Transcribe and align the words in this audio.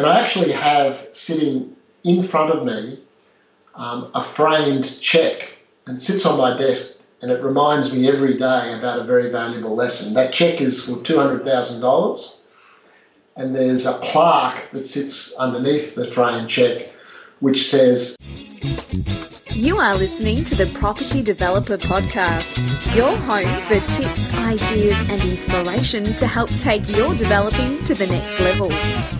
And 0.00 0.08
I 0.08 0.20
actually 0.20 0.52
have 0.52 1.08
sitting 1.12 1.76
in 2.04 2.22
front 2.22 2.50
of 2.52 2.64
me 2.64 3.00
um, 3.74 4.10
a 4.14 4.22
framed 4.22 4.98
check 5.02 5.50
and 5.86 6.02
sits 6.02 6.24
on 6.24 6.38
my 6.38 6.56
desk 6.56 6.96
and 7.20 7.30
it 7.30 7.42
reminds 7.42 7.92
me 7.92 8.08
every 8.08 8.38
day 8.38 8.72
about 8.72 9.00
a 9.00 9.04
very 9.04 9.30
valuable 9.30 9.74
lesson. 9.74 10.14
That 10.14 10.32
check 10.32 10.62
is 10.62 10.82
for 10.82 10.92
$200,000 10.92 12.34
and 13.36 13.54
there's 13.54 13.84
a 13.84 13.92
plaque 13.92 14.70
that 14.72 14.86
sits 14.86 15.34
underneath 15.34 15.94
the 15.94 16.10
framed 16.10 16.48
check 16.48 16.89
which 17.40 17.68
says 17.68 18.16
You 19.50 19.78
are 19.78 19.96
listening 19.96 20.44
to 20.44 20.54
the 20.54 20.70
Property 20.74 21.22
Developer 21.22 21.78
Podcast, 21.78 22.56
your 22.94 23.16
home 23.16 23.48
for 23.62 23.80
tips, 23.96 24.32
ideas, 24.34 24.98
and 25.08 25.22
inspiration 25.22 26.14
to 26.16 26.26
help 26.26 26.50
take 26.50 26.88
your 26.88 27.14
developing 27.14 27.82
to 27.84 27.94
the 27.94 28.06
next 28.06 28.38
level. 28.40 28.68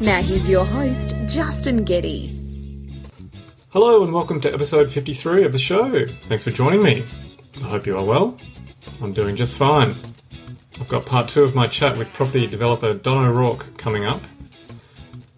Now, 0.00 0.22
here's 0.22 0.48
your 0.48 0.64
host, 0.64 1.16
Justin 1.26 1.84
Getty. 1.84 2.36
Hello, 3.70 4.02
and 4.02 4.12
welcome 4.12 4.40
to 4.42 4.52
episode 4.52 4.90
53 4.90 5.44
of 5.44 5.52
the 5.52 5.58
show. 5.58 6.06
Thanks 6.24 6.44
for 6.44 6.50
joining 6.50 6.82
me. 6.82 7.04
I 7.62 7.68
hope 7.68 7.86
you 7.86 7.96
are 7.96 8.04
well. 8.04 8.38
I'm 9.00 9.12
doing 9.12 9.36
just 9.36 9.56
fine. 9.56 9.96
I've 10.78 10.88
got 10.88 11.06
part 11.06 11.28
two 11.28 11.42
of 11.42 11.54
my 11.54 11.66
chat 11.66 11.96
with 11.96 12.12
property 12.12 12.46
developer 12.46 12.94
Don 12.94 13.26
O'Rourke 13.26 13.76
coming 13.76 14.04
up. 14.04 14.22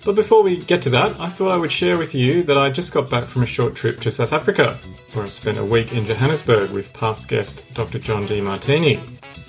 But 0.04 0.16
before 0.16 0.42
we 0.42 0.64
get 0.64 0.82
to 0.82 0.90
that, 0.90 1.18
I 1.20 1.28
thought 1.28 1.52
I 1.52 1.56
would 1.56 1.70
share 1.70 1.96
with 1.96 2.12
you 2.12 2.42
that 2.44 2.58
I 2.58 2.70
just 2.70 2.92
got 2.92 3.08
back 3.08 3.24
from 3.26 3.44
a 3.44 3.46
short 3.46 3.76
trip 3.76 4.00
to 4.00 4.10
South 4.10 4.32
Africa, 4.32 4.80
where 5.12 5.24
I 5.24 5.28
spent 5.28 5.58
a 5.58 5.64
week 5.64 5.92
in 5.92 6.04
Johannesburg 6.04 6.70
with 6.70 6.92
past 6.92 7.28
guest 7.28 7.64
Dr. 7.74 8.00
John 8.00 8.26
Demartini, 8.26 8.98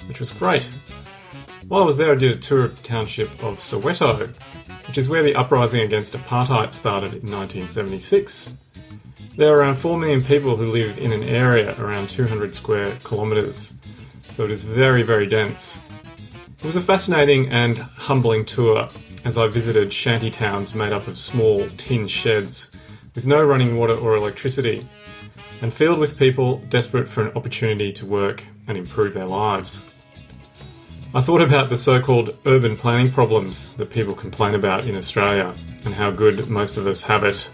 which 0.08 0.20
was 0.20 0.30
great. 0.30 0.70
While 1.68 1.82
I 1.82 1.86
was 1.88 1.98
there, 1.98 2.12
I 2.12 2.16
did 2.16 2.38
a 2.38 2.40
tour 2.40 2.62
of 2.62 2.76
the 2.76 2.84
township 2.84 3.32
of 3.44 3.58
Soweto, 3.58 4.32
which 4.88 5.00
is 5.00 5.10
where 5.10 5.24
the 5.24 5.34
uprising 5.34 5.82
against 5.82 6.14
apartheid 6.14 6.72
started 6.72 7.14
in 7.14 7.32
1976. 7.32 8.54
There 9.36 9.52
are 9.52 9.58
around 9.58 9.78
4 9.78 9.98
million 9.98 10.24
people 10.24 10.56
who 10.56 10.68
live 10.68 11.00
in 11.00 11.12
an 11.12 11.24
area 11.24 11.76
around 11.82 12.12
200 12.12 12.54
square 12.54 12.96
kilometres, 13.04 13.74
so 14.30 14.46
it 14.46 14.52
is 14.52 14.62
very, 14.62 15.02
very 15.02 15.26
dense. 15.26 15.80
It 16.60 16.66
was 16.66 16.76
a 16.76 16.82
fascinating 16.82 17.50
and 17.50 17.80
humbling 17.80 18.46
tour 18.46 18.88
as 19.26 19.38
I 19.38 19.48
visited 19.48 19.92
shanty 19.94 20.30
towns 20.30 20.76
made 20.76 20.92
up 20.92 21.08
of 21.08 21.18
small 21.18 21.68
tin 21.78 22.08
sheds 22.08 22.72
with 23.16 23.26
no 23.26 23.44
running 23.44 23.78
water 23.78 23.96
or 23.96 24.16
electricity, 24.16 24.88
and 25.62 25.74
filled 25.74 26.00
with 26.00 26.18
people 26.18 26.58
desperate 26.70 27.08
for 27.08 27.24
an 27.24 27.36
opportunity 27.36 27.92
to 27.94 28.06
work 28.06 28.44
and 28.68 28.78
improve 28.78 29.14
their 29.14 29.26
lives. 29.26 29.84
I 31.14 31.22
thought 31.22 31.42
about 31.42 31.70
the 31.70 31.78
so 31.78 32.02
called 32.02 32.38
urban 32.46 32.76
planning 32.76 33.12
problems 33.12 33.74
that 33.76 33.90
people 33.90 34.16
complain 34.16 34.56
about 34.56 34.88
in 34.88 34.96
Australia 34.96 35.54
and 35.86 35.94
how 35.94 36.12
good 36.12 36.50
most 36.50 36.78
of 36.78 36.88
us 36.88 37.04
have 37.04 37.24
it 37.24 37.50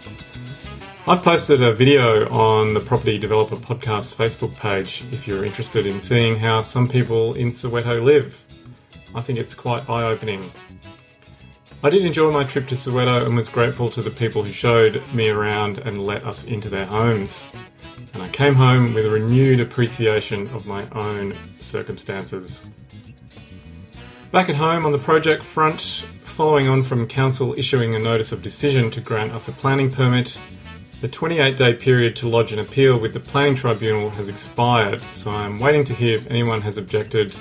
I've 1.06 1.22
posted 1.22 1.62
a 1.62 1.74
video 1.74 2.28
on 2.28 2.74
the 2.74 2.78
Property 2.78 3.18
Developer 3.18 3.56
Podcast 3.56 4.14
Facebook 4.14 4.54
page 4.56 5.02
if 5.10 5.26
you're 5.26 5.46
interested 5.46 5.86
in 5.86 5.98
seeing 5.98 6.36
how 6.36 6.60
some 6.60 6.86
people 6.86 7.34
in 7.34 7.48
Soweto 7.48 8.04
live. 8.04 8.44
I 9.14 9.22
think 9.22 9.38
it's 9.38 9.54
quite 9.54 9.88
eye 9.88 10.04
opening. 10.04 10.52
I 11.82 11.88
did 11.88 12.04
enjoy 12.04 12.30
my 12.30 12.44
trip 12.44 12.68
to 12.68 12.74
Soweto 12.74 13.24
and 13.24 13.34
was 13.34 13.48
grateful 13.48 13.88
to 13.90 14.02
the 14.02 14.10
people 14.10 14.42
who 14.42 14.52
showed 14.52 15.02
me 15.14 15.30
around 15.30 15.78
and 15.78 16.04
let 16.04 16.26
us 16.26 16.44
into 16.44 16.68
their 16.68 16.84
homes. 16.84 17.48
And 18.12 18.22
I 18.22 18.28
came 18.28 18.54
home 18.54 18.92
with 18.92 19.06
a 19.06 19.10
renewed 19.10 19.60
appreciation 19.60 20.46
of 20.48 20.66
my 20.66 20.86
own 20.90 21.34
circumstances. 21.58 22.62
Back 24.30 24.50
at 24.50 24.56
home 24.56 24.84
on 24.84 24.92
the 24.92 24.98
project 24.98 25.42
front, 25.42 26.04
following 26.22 26.68
on 26.68 26.82
from 26.82 27.06
Council 27.06 27.54
issuing 27.56 27.94
a 27.94 27.98
notice 27.98 28.30
of 28.30 28.42
decision 28.42 28.90
to 28.90 29.00
grant 29.00 29.32
us 29.32 29.48
a 29.48 29.52
planning 29.52 29.90
permit, 29.90 30.38
the 31.00 31.08
28 31.08 31.56
day 31.56 31.72
period 31.72 32.14
to 32.16 32.28
lodge 32.28 32.52
an 32.52 32.58
appeal 32.58 33.00
with 33.00 33.14
the 33.14 33.20
Planning 33.20 33.54
Tribunal 33.54 34.10
has 34.10 34.28
expired, 34.28 35.02
so 35.14 35.30
I'm 35.30 35.58
waiting 35.58 35.84
to 35.84 35.94
hear 35.94 36.14
if 36.14 36.26
anyone 36.26 36.60
has 36.60 36.76
objected, 36.76 37.34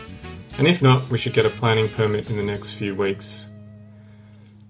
and 0.58 0.66
if 0.66 0.82
not, 0.82 1.10
we 1.10 1.18
should 1.18 1.34
get 1.34 1.46
a 1.46 1.50
planning 1.50 1.90
permit 1.90 2.30
in 2.30 2.38
the 2.38 2.44
next 2.44 2.72
few 2.72 2.96
weeks. 2.96 3.49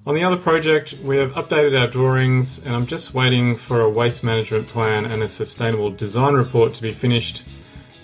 On 0.06 0.16
the 0.16 0.24
other 0.24 0.38
project, 0.38 0.94
we 1.04 1.18
have 1.18 1.32
updated 1.32 1.80
our 1.80 1.88
drawings, 1.88 2.66
and 2.66 2.74
I'm 2.74 2.88
just 2.88 3.14
waiting 3.14 3.56
for 3.56 3.82
a 3.82 3.90
waste 3.90 4.24
management 4.24 4.68
plan 4.68 5.06
and 5.06 5.22
a 5.22 5.30
sustainable 5.30 5.92
design 5.92 6.34
report 6.36 6.74
to 6.76 6.82
be 6.82 6.94
finished 6.94 7.44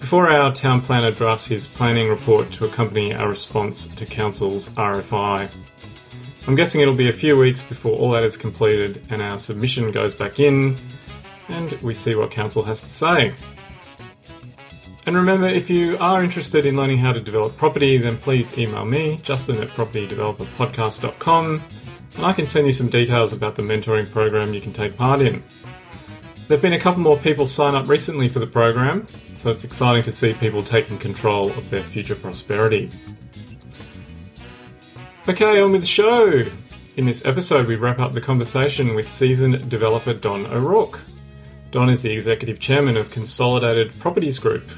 before 0.02 0.30
our 0.30 0.54
town 0.54 0.82
planner 0.82 1.10
drafts 1.10 1.48
his 1.48 1.66
planning 1.66 2.10
report 2.10 2.52
to 2.52 2.66
accompany 2.66 3.14
our 3.14 3.30
response 3.30 3.88
to 3.88 4.06
Council's 4.06 4.70
RFI. 4.70 5.50
I'm 6.48 6.56
guessing 6.56 6.82
it'll 6.82 6.94
be 6.94 7.10
a 7.10 7.14
few 7.14 7.38
weeks 7.38 7.62
before 7.62 7.98
all 7.98 8.12
that 8.12 8.24
is 8.24 8.38
completed 8.38 9.08
and 9.10 9.22
our 9.22 9.38
submission 9.38 9.92
goes 9.92 10.14
back 10.14 10.40
in 10.40 10.78
and 11.48 11.72
we 11.82 11.96
see 11.96 12.14
what 12.14 12.30
Council 12.30 12.62
has 12.64 12.82
to 12.82 12.88
say. 12.88 13.34
And 15.08 15.16
remember, 15.16 15.48
if 15.48 15.70
you 15.70 15.98
are 16.00 16.24
interested 16.24 16.66
in 16.66 16.76
learning 16.76 16.98
how 16.98 17.14
to 17.14 17.22
develop 17.22 17.58
property, 17.58 17.98
then 17.98 18.18
please 18.18 18.58
email 18.58 18.86
me, 18.86 19.20
Justin 19.24 19.58
at 19.58 19.70
propertydeveloperpodcast.com, 19.70 21.64
and 22.16 22.26
I 22.26 22.34
can 22.34 22.48
send 22.48 22.66
you 22.66 22.72
some 22.72 22.90
details 22.90 23.34
about 23.34 23.56
the 23.56 23.62
mentoring 23.62 24.12
program 24.12 24.54
you 24.54 24.62
can 24.62 24.74
take 24.74 24.98
part 24.98 25.22
in. 25.22 25.44
There 26.48 26.58
have 26.58 26.62
been 26.62 26.74
a 26.74 26.80
couple 26.80 27.02
more 27.02 27.18
people 27.18 27.48
sign 27.48 27.74
up 27.74 27.90
recently 27.90 28.30
for 28.30 28.40
the 28.40 28.48
program, 28.48 29.08
so 29.34 29.50
it's 29.50 29.64
exciting 29.64 30.04
to 30.04 30.12
see 30.12 30.34
people 30.34 30.64
taking 30.64 30.98
control 30.98 31.52
of 31.52 31.70
their 31.70 31.82
future 31.82 32.16
prosperity. 32.16 32.92
Okay, 35.28 35.60
on 35.60 35.72
with 35.72 35.82
the 35.82 35.88
show. 35.88 36.44
In 36.98 37.06
this 37.06 37.26
episode, 37.26 37.68
we 37.68 37.76
wrap 37.76 38.00
up 38.00 38.14
the 38.14 38.22
conversation 38.22 38.94
with 38.94 39.10
seasoned 39.10 39.70
developer 39.70 40.14
Don 40.14 40.46
O'Rourke. 40.46 41.00
Don 41.72 41.90
is 41.90 42.04
the 42.04 42.14
executive 42.14 42.60
chairman 42.60 42.96
of 42.96 43.10
Consolidated 43.10 44.00
Properties 44.00 44.38
Group. 44.38 44.70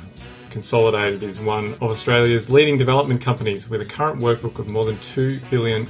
Consolidated 0.50 1.22
is 1.22 1.42
one 1.42 1.74
of 1.76 1.92
Australia's 1.92 2.50
leading 2.50 2.78
development 2.78 3.22
companies 3.22 3.70
with 3.70 3.82
a 3.82 3.86
current 3.86 4.20
workbook 4.20 4.58
of 4.58 4.68
more 4.68 4.86
than 4.86 4.98
$2 4.98 5.48
billion. 5.50 5.86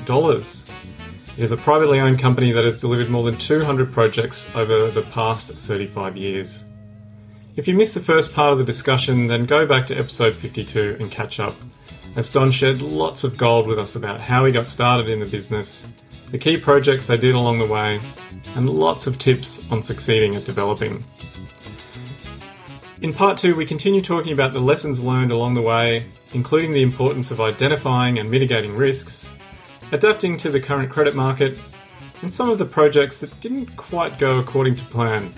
It 1.37 1.43
is 1.43 1.51
a 1.51 1.57
privately 1.57 1.99
owned 1.99 2.17
company 2.17 2.51
that 2.51 2.65
has 2.65 2.81
delivered 2.81 3.11
more 3.11 3.23
than 3.23 3.37
200 3.37 3.93
projects 3.93 4.49
over 4.55 4.89
the 4.89 5.03
past 5.03 5.53
35 5.53 6.17
years. 6.17 6.65
If 7.55 7.67
you 7.67 7.75
missed 7.75 7.93
the 7.93 7.99
first 7.99 8.33
part 8.33 8.53
of 8.53 8.57
the 8.57 8.63
discussion, 8.63 9.27
then 9.27 9.45
go 9.45 9.63
back 9.67 9.85
to 9.87 9.95
episode 9.95 10.35
52 10.35 10.97
and 10.99 11.11
catch 11.11 11.39
up 11.39 11.55
as 12.15 12.31
Don 12.31 12.49
shared 12.49 12.81
lots 12.81 13.23
of 13.23 13.37
gold 13.37 13.67
with 13.67 13.77
us 13.77 13.95
about 13.95 14.19
how 14.19 14.45
he 14.45 14.51
got 14.51 14.65
started 14.65 15.09
in 15.09 15.19
the 15.19 15.27
business, 15.27 15.85
the 16.31 16.39
key 16.39 16.57
projects 16.57 17.05
they 17.05 17.17
did 17.17 17.35
along 17.35 17.59
the 17.59 17.67
way, 17.67 18.01
and 18.55 18.67
lots 18.67 19.05
of 19.05 19.19
tips 19.19 19.63
on 19.69 19.83
succeeding 19.83 20.35
at 20.35 20.43
developing. 20.43 21.05
In 23.03 23.13
part 23.13 23.37
two, 23.37 23.55
we 23.55 23.63
continue 23.63 24.01
talking 24.01 24.33
about 24.33 24.53
the 24.53 24.59
lessons 24.59 25.03
learned 25.03 25.31
along 25.31 25.53
the 25.53 25.61
way, 25.61 26.03
including 26.33 26.73
the 26.73 26.81
importance 26.81 27.29
of 27.29 27.39
identifying 27.39 28.17
and 28.17 28.31
mitigating 28.31 28.75
risks, 28.75 29.31
adapting 29.91 30.37
to 30.37 30.49
the 30.49 30.59
current 30.59 30.89
credit 30.89 31.15
market, 31.15 31.57
and 32.21 32.31
some 32.31 32.49
of 32.49 32.57
the 32.57 32.65
projects 32.65 33.19
that 33.19 33.39
didn't 33.39 33.75
quite 33.75 34.17
go 34.19 34.39
according 34.39 34.75
to 34.75 34.85
plan. 34.85 35.31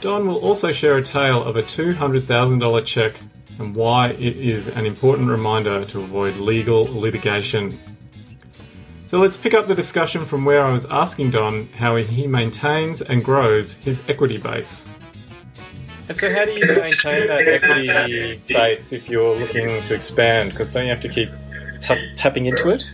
Don 0.00 0.26
will 0.26 0.38
also 0.38 0.72
share 0.72 0.96
a 0.96 1.02
tale 1.02 1.42
of 1.42 1.56
a 1.56 1.62
$200,000 1.62 2.84
check 2.84 3.14
and 3.58 3.74
why 3.74 4.10
it 4.10 4.36
is 4.36 4.68
an 4.68 4.86
important 4.86 5.28
reminder 5.28 5.84
to 5.84 6.00
avoid 6.00 6.36
legal 6.36 6.84
litigation. 6.84 7.78
So 9.04 9.18
let's 9.18 9.36
pick 9.36 9.54
up 9.54 9.66
the 9.66 9.74
discussion 9.74 10.24
from 10.24 10.44
where 10.44 10.62
I 10.62 10.72
was 10.72 10.86
asking 10.86 11.32
Don 11.32 11.66
how 11.74 11.96
he 11.96 12.26
maintains 12.26 13.02
and 13.02 13.24
grows 13.24 13.74
his 13.74 14.02
equity 14.08 14.38
base. 14.38 14.86
And 16.08 16.18
so, 16.18 16.32
how 16.32 16.44
do 16.44 16.52
you 16.52 16.66
maintain 16.66 17.26
that 17.28 17.46
equity 17.46 18.42
base 18.48 18.92
if 18.92 19.08
you're 19.08 19.36
looking 19.36 19.82
to 19.82 19.94
expand? 19.94 20.50
Because 20.50 20.70
don't 20.70 20.84
you 20.84 20.90
have 20.90 21.00
to 21.02 21.08
keep 21.08 21.28
t- 21.80 22.14
tapping 22.16 22.46
into 22.46 22.70
it? 22.70 22.84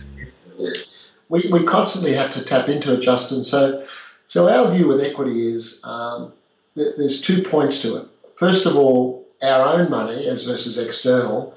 We, 1.29 1.49
we 1.51 1.65
constantly 1.65 2.13
have 2.13 2.31
to 2.31 2.43
tap 2.43 2.69
into 2.69 2.93
it, 2.93 3.01
Justin. 3.01 3.43
So, 3.43 3.85
so 4.27 4.49
our 4.49 4.73
view 4.73 4.87
with 4.87 5.01
equity 5.01 5.47
is 5.53 5.81
um, 5.83 6.33
th- 6.75 6.95
there's 6.97 7.21
two 7.21 7.43
points 7.43 7.81
to 7.81 7.97
it. 7.97 8.07
First 8.37 8.65
of 8.65 8.75
all, 8.75 9.27
our 9.41 9.65
own 9.65 9.89
money 9.89 10.27
as 10.27 10.43
versus 10.43 10.77
external, 10.77 11.55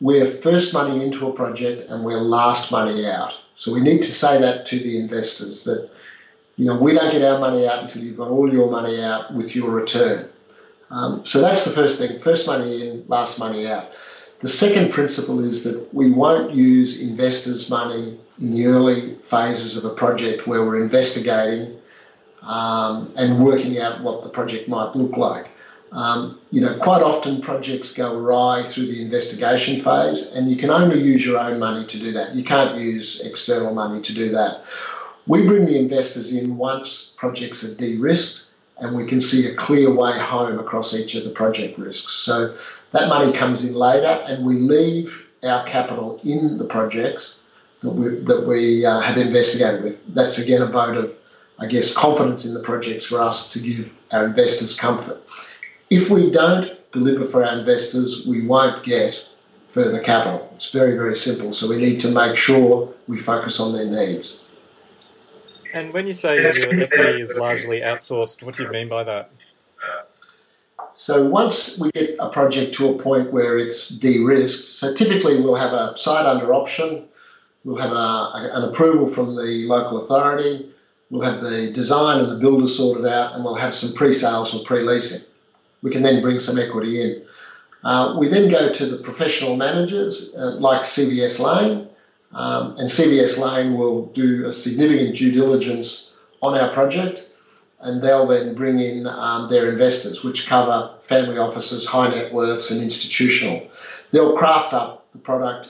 we're 0.00 0.30
first 0.30 0.72
money 0.72 1.02
into 1.04 1.28
a 1.28 1.32
project 1.32 1.88
and 1.90 2.04
we're 2.04 2.20
last 2.20 2.70
money 2.70 3.06
out. 3.06 3.34
So 3.54 3.72
we 3.72 3.80
need 3.80 4.02
to 4.02 4.12
say 4.12 4.40
that 4.40 4.66
to 4.66 4.78
the 4.78 4.98
investors 4.98 5.64
that 5.64 5.90
you 6.56 6.66
know 6.66 6.76
we 6.76 6.92
don't 6.92 7.12
get 7.12 7.22
our 7.22 7.38
money 7.38 7.66
out 7.68 7.82
until 7.84 8.02
you've 8.02 8.16
got 8.16 8.28
all 8.28 8.52
your 8.52 8.70
money 8.70 9.02
out 9.02 9.34
with 9.34 9.54
your 9.54 9.70
return. 9.70 10.28
Um, 10.90 11.24
so 11.24 11.40
that's 11.40 11.64
the 11.64 11.70
first 11.70 11.98
thing: 11.98 12.20
first 12.20 12.46
money 12.46 12.88
in, 12.88 13.04
last 13.08 13.38
money 13.38 13.66
out. 13.66 13.90
The 14.42 14.48
second 14.48 14.92
principle 14.92 15.38
is 15.44 15.62
that 15.62 15.94
we 15.94 16.10
won't 16.10 16.52
use 16.52 17.00
investors' 17.00 17.70
money 17.70 18.18
in 18.40 18.50
the 18.50 18.66
early 18.66 19.14
phases 19.30 19.76
of 19.76 19.84
a 19.84 19.94
project 19.94 20.48
where 20.48 20.64
we're 20.64 20.82
investigating 20.82 21.78
um, 22.42 23.12
and 23.14 23.44
working 23.44 23.78
out 23.78 24.02
what 24.02 24.24
the 24.24 24.28
project 24.28 24.68
might 24.68 24.96
look 24.96 25.16
like. 25.16 25.46
Um, 25.92 26.40
you 26.50 26.60
know, 26.60 26.76
quite 26.78 27.02
often 27.02 27.40
projects 27.40 27.92
go 27.92 28.16
awry 28.16 28.64
through 28.64 28.86
the 28.86 29.00
investigation 29.00 29.84
phase, 29.84 30.32
and 30.32 30.50
you 30.50 30.56
can 30.56 30.70
only 30.70 31.00
use 31.00 31.24
your 31.24 31.38
own 31.38 31.60
money 31.60 31.86
to 31.86 31.98
do 31.98 32.10
that. 32.12 32.34
You 32.34 32.42
can't 32.42 32.80
use 32.80 33.20
external 33.20 33.72
money 33.72 34.00
to 34.02 34.12
do 34.12 34.30
that. 34.30 34.64
We 35.28 35.46
bring 35.46 35.66
the 35.66 35.78
investors 35.78 36.32
in 36.32 36.56
once 36.56 37.14
projects 37.16 37.62
are 37.62 37.74
de 37.74 37.96
risked 37.96 38.41
and 38.82 38.96
we 38.96 39.06
can 39.06 39.20
see 39.20 39.46
a 39.46 39.54
clear 39.54 39.94
way 39.94 40.18
home 40.18 40.58
across 40.58 40.92
each 40.92 41.14
of 41.14 41.22
the 41.22 41.30
project 41.30 41.78
risks. 41.78 42.12
So 42.12 42.56
that 42.90 43.08
money 43.08 43.32
comes 43.32 43.64
in 43.64 43.74
later 43.74 44.24
and 44.26 44.44
we 44.44 44.56
leave 44.56 45.24
our 45.44 45.64
capital 45.64 46.20
in 46.24 46.58
the 46.58 46.64
projects 46.64 47.40
that 47.82 47.90
we, 47.90 48.16
that 48.24 48.46
we 48.46 48.84
uh, 48.84 48.98
have 48.98 49.18
investigated 49.18 49.84
with. 49.84 50.14
That's 50.14 50.38
again 50.38 50.62
a 50.62 50.66
vote 50.66 50.96
of, 50.96 51.12
I 51.60 51.66
guess, 51.66 51.94
confidence 51.94 52.44
in 52.44 52.54
the 52.54 52.62
projects 52.62 53.04
for 53.04 53.20
us 53.20 53.52
to 53.52 53.60
give 53.60 53.88
our 54.10 54.24
investors 54.24 54.74
comfort. 54.74 55.22
If 55.88 56.10
we 56.10 56.32
don't 56.32 56.72
deliver 56.90 57.26
for 57.26 57.44
our 57.44 57.56
investors, 57.56 58.26
we 58.26 58.44
won't 58.44 58.84
get 58.84 59.16
further 59.72 60.00
capital. 60.00 60.50
It's 60.56 60.70
very, 60.70 60.96
very 60.96 61.16
simple. 61.16 61.52
So 61.52 61.68
we 61.68 61.76
need 61.76 62.00
to 62.00 62.10
make 62.10 62.36
sure 62.36 62.92
we 63.06 63.18
focus 63.18 63.60
on 63.60 63.72
their 63.72 63.86
needs. 63.86 64.41
And 65.72 65.92
when 65.92 66.06
you 66.06 66.14
say 66.14 66.36
your 66.36 66.48
equity 66.48 67.22
is 67.22 67.36
largely 67.36 67.80
outsourced, 67.80 68.42
what 68.42 68.56
do 68.56 68.64
you 68.64 68.70
mean 68.70 68.88
by 68.88 69.04
that? 69.04 69.30
So 70.94 71.24
once 71.24 71.78
we 71.78 71.90
get 71.92 72.16
a 72.20 72.28
project 72.28 72.74
to 72.74 72.90
a 72.90 73.02
point 73.02 73.32
where 73.32 73.58
it's 73.58 73.88
de-risked, 73.88 74.68
so 74.68 74.94
typically 74.94 75.40
we'll 75.40 75.54
have 75.54 75.72
a 75.72 75.96
site 75.96 76.26
under 76.26 76.52
option, 76.52 77.08
we'll 77.64 77.80
have 77.80 77.92
a, 77.92 78.50
an 78.54 78.64
approval 78.64 79.08
from 79.08 79.34
the 79.34 79.64
local 79.66 80.04
authority, 80.04 80.70
we'll 81.10 81.22
have 81.22 81.42
the 81.42 81.72
design 81.72 82.20
and 82.20 82.30
the 82.30 82.36
builder 82.36 82.66
sorted 82.66 83.06
out, 83.06 83.34
and 83.34 83.42
we'll 83.42 83.54
have 83.54 83.74
some 83.74 83.94
pre-sales 83.94 84.54
or 84.54 84.64
pre-leasing. 84.64 85.22
We 85.82 85.90
can 85.90 86.02
then 86.02 86.20
bring 86.20 86.38
some 86.38 86.58
equity 86.58 87.00
in. 87.00 87.22
Uh, 87.84 88.16
we 88.18 88.28
then 88.28 88.50
go 88.50 88.72
to 88.72 88.86
the 88.86 88.98
professional 88.98 89.56
managers 89.56 90.34
uh, 90.36 90.56
like 90.56 90.82
CVS 90.82 91.38
Lane, 91.38 91.88
um, 92.34 92.76
and 92.78 92.88
CVS 92.88 93.38
Lane 93.38 93.76
will 93.76 94.06
do 94.06 94.46
a 94.46 94.52
significant 94.52 95.16
due 95.16 95.32
diligence 95.32 96.10
on 96.42 96.58
our 96.58 96.72
project, 96.72 97.22
and 97.80 98.02
they'll 98.02 98.26
then 98.26 98.54
bring 98.54 98.78
in 98.78 99.06
um, 99.06 99.50
their 99.50 99.70
investors, 99.70 100.24
which 100.24 100.46
cover 100.46 100.94
family 101.08 101.38
offices, 101.38 101.84
high 101.84 102.08
net 102.08 102.32
worths, 102.32 102.70
and 102.70 102.80
institutional. 102.80 103.68
They'll 104.12 104.36
craft 104.36 104.72
up 104.72 105.06
the 105.12 105.18
product 105.18 105.68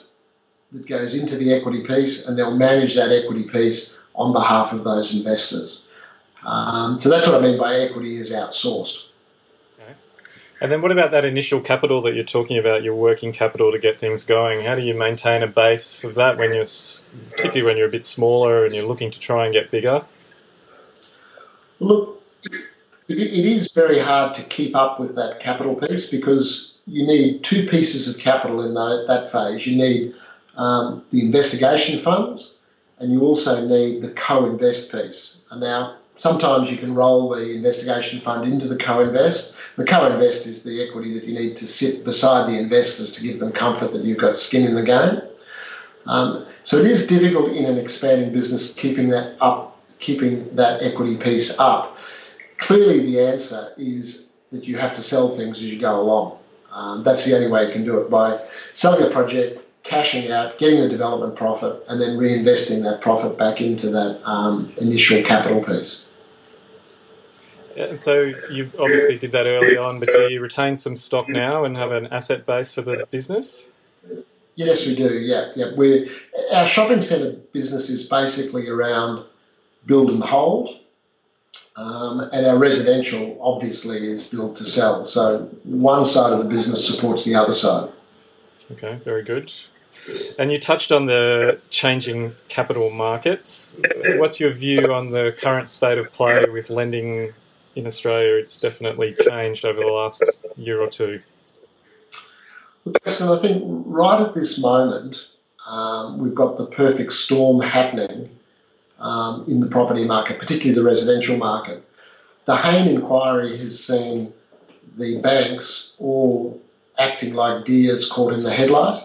that 0.72 0.86
goes 0.86 1.14
into 1.14 1.36
the 1.36 1.52
equity 1.52 1.84
piece, 1.84 2.26
and 2.26 2.38
they'll 2.38 2.56
manage 2.56 2.94
that 2.94 3.10
equity 3.10 3.44
piece 3.44 3.98
on 4.14 4.32
behalf 4.32 4.72
of 4.72 4.84
those 4.84 5.14
investors. 5.14 5.84
Um, 6.44 6.98
so 6.98 7.08
that's 7.08 7.26
what 7.26 7.36
I 7.36 7.40
mean 7.40 7.58
by 7.58 7.76
equity 7.76 8.16
is 8.16 8.30
outsourced. 8.30 9.02
And 10.62 10.70
then 10.70 10.80
what 10.80 10.92
about 10.92 11.10
that 11.10 11.24
initial 11.24 11.58
capital 11.58 12.02
that 12.02 12.14
you're 12.14 12.22
talking 12.22 12.56
about, 12.56 12.84
your 12.84 12.94
working 12.94 13.32
capital 13.32 13.72
to 13.72 13.80
get 13.80 13.98
things 13.98 14.22
going? 14.22 14.64
How 14.64 14.76
do 14.76 14.82
you 14.82 14.94
maintain 14.94 15.42
a 15.42 15.48
base 15.48 16.04
of 16.04 16.14
that 16.14 16.38
when 16.38 16.54
you're, 16.54 16.66
particularly 17.32 17.64
when 17.64 17.76
you're 17.76 17.88
a 17.88 17.90
bit 17.90 18.06
smaller 18.06 18.64
and 18.64 18.72
you're 18.72 18.86
looking 18.86 19.10
to 19.10 19.18
try 19.18 19.44
and 19.44 19.52
get 19.52 19.72
bigger? 19.72 20.04
Look, 21.80 22.22
it, 23.08 23.18
is 23.18 23.72
very 23.72 23.98
hard 23.98 24.36
to 24.36 24.42
keep 24.44 24.76
up 24.76 25.00
with 25.00 25.16
that 25.16 25.40
capital 25.40 25.74
piece 25.74 26.08
because 26.12 26.78
you 26.86 27.04
need 27.08 27.42
two 27.42 27.66
pieces 27.66 28.06
of 28.06 28.20
capital 28.20 28.64
in 28.64 28.74
that, 28.74 29.06
that 29.08 29.32
phase. 29.32 29.66
You 29.66 29.76
need 29.76 30.14
um, 30.56 31.04
the 31.10 31.26
investigation 31.26 31.98
funds 31.98 32.54
and 33.00 33.12
you 33.12 33.22
also 33.22 33.66
need 33.66 34.00
the 34.00 34.10
co-invest 34.10 34.92
piece. 34.92 35.38
And 35.50 35.60
now, 35.60 35.96
sometimes 36.16 36.70
you 36.70 36.78
can 36.78 36.94
roll 36.94 37.28
the 37.28 37.54
investigation 37.54 38.20
fund 38.20 38.44
into 38.44 38.68
the 38.68 38.76
co-invest 38.76 39.56
the 39.76 39.84
co-invest 39.84 40.46
is 40.46 40.62
the 40.62 40.82
equity 40.86 41.14
that 41.14 41.24
you 41.24 41.34
need 41.34 41.56
to 41.58 41.66
sit 41.66 42.04
beside 42.04 42.50
the 42.50 42.58
investors 42.58 43.12
to 43.12 43.22
give 43.22 43.38
them 43.38 43.52
comfort 43.52 43.92
that 43.92 44.02
you've 44.04 44.18
got 44.18 44.36
skin 44.36 44.66
in 44.66 44.74
the 44.74 44.82
game. 44.82 45.22
Um, 46.04 46.46
so 46.62 46.78
it 46.78 46.86
is 46.86 47.06
difficult 47.06 47.50
in 47.50 47.64
an 47.64 47.78
expanding 47.78 48.32
business 48.32 48.74
keeping 48.74 49.08
that 49.10 49.36
up, 49.40 49.80
keeping 49.98 50.54
that 50.56 50.82
equity 50.82 51.16
piece 51.16 51.58
up. 51.58 51.96
Clearly, 52.58 53.00
the 53.00 53.20
answer 53.20 53.72
is 53.78 54.28
that 54.50 54.64
you 54.64 54.76
have 54.76 54.94
to 54.94 55.02
sell 55.02 55.34
things 55.34 55.58
as 55.58 55.64
you 55.64 55.80
go 55.80 56.00
along. 56.00 56.38
Um, 56.70 57.02
that's 57.02 57.24
the 57.24 57.34
only 57.34 57.48
way 57.48 57.66
you 57.66 57.72
can 57.72 57.84
do 57.84 57.98
it 58.00 58.10
by 58.10 58.46
selling 58.74 59.02
a 59.02 59.10
project, 59.10 59.61
cashing 59.82 60.30
out, 60.30 60.58
getting 60.58 60.80
the 60.80 60.88
development 60.88 61.36
profit, 61.36 61.84
and 61.88 62.00
then 62.00 62.16
reinvesting 62.16 62.82
that 62.84 63.00
profit 63.00 63.36
back 63.38 63.60
into 63.60 63.90
that 63.90 64.20
um, 64.28 64.72
initial 64.78 65.22
capital 65.22 65.62
piece. 65.62 66.06
And 67.76 68.02
so 68.02 68.32
you 68.50 68.70
obviously 68.78 69.16
did 69.16 69.32
that 69.32 69.46
early 69.46 69.76
on, 69.76 69.98
but 69.98 70.08
do 70.12 70.28
you 70.28 70.40
retain 70.40 70.76
some 70.76 70.94
stock 70.94 71.28
now 71.28 71.64
and 71.64 71.76
have 71.76 71.90
an 71.90 72.06
asset 72.08 72.44
base 72.44 72.70
for 72.72 72.82
the 72.82 73.06
business? 73.10 73.72
Yes, 74.54 74.86
we 74.86 74.94
do. 74.94 75.14
Yeah, 75.14 75.52
yeah. 75.56 75.72
We 75.74 76.10
our 76.52 76.66
shopping 76.66 77.00
centre 77.00 77.32
business 77.52 77.88
is 77.88 78.06
basically 78.06 78.68
around 78.68 79.24
build 79.86 80.10
and 80.10 80.22
hold, 80.22 80.78
um, 81.76 82.20
and 82.20 82.46
our 82.46 82.58
residential 82.58 83.38
obviously 83.40 84.06
is 84.06 84.24
build 84.24 84.56
to 84.58 84.64
sell. 84.64 85.06
So 85.06 85.48
one 85.64 86.04
side 86.04 86.34
of 86.34 86.40
the 86.40 86.44
business 86.44 86.86
supports 86.86 87.24
the 87.24 87.34
other 87.34 87.54
side. 87.54 87.90
Okay, 88.72 89.00
very 89.04 89.24
good. 89.24 89.50
And 90.38 90.50
you 90.50 90.58
touched 90.58 90.90
on 90.90 91.06
the 91.06 91.60
changing 91.70 92.34
capital 92.48 92.90
markets. 92.90 93.76
What's 94.16 94.40
your 94.40 94.50
view 94.50 94.92
on 94.92 95.10
the 95.10 95.34
current 95.40 95.70
state 95.70 95.98
of 95.98 96.10
play 96.12 96.44
with 96.50 96.70
lending 96.70 97.32
in 97.74 97.86
Australia, 97.86 98.34
it's 98.36 98.58
definitely 98.58 99.14
changed 99.28 99.64
over 99.64 99.80
the 99.80 99.86
last 99.86 100.24
year 100.56 100.80
or 100.80 100.88
two. 100.88 101.20
So 103.06 103.38
I 103.38 103.42
think 103.42 103.62
right 103.64 104.20
at 104.20 104.34
this 104.34 104.58
moment, 104.58 105.16
um, 105.66 106.18
we've 106.18 106.34
got 106.34 106.58
the 106.58 106.66
perfect 106.66 107.12
storm 107.12 107.60
happening 107.60 108.28
um, 108.98 109.44
in 109.48 109.60
the 109.60 109.66
property 109.66 110.04
market, 110.04 110.38
particularly 110.38 110.74
the 110.74 110.84
residential 110.84 111.36
market. 111.36 111.84
The 112.44 112.56
Hayne 112.56 112.88
inquiry 112.88 113.56
has 113.58 113.82
seen 113.82 114.32
the 114.98 115.20
banks 115.20 115.92
all 115.98 116.60
acting 116.98 117.34
like 117.34 117.64
deers 117.64 118.08
caught 118.08 118.32
in 118.32 118.42
the 118.42 118.52
headlight. 118.52 119.01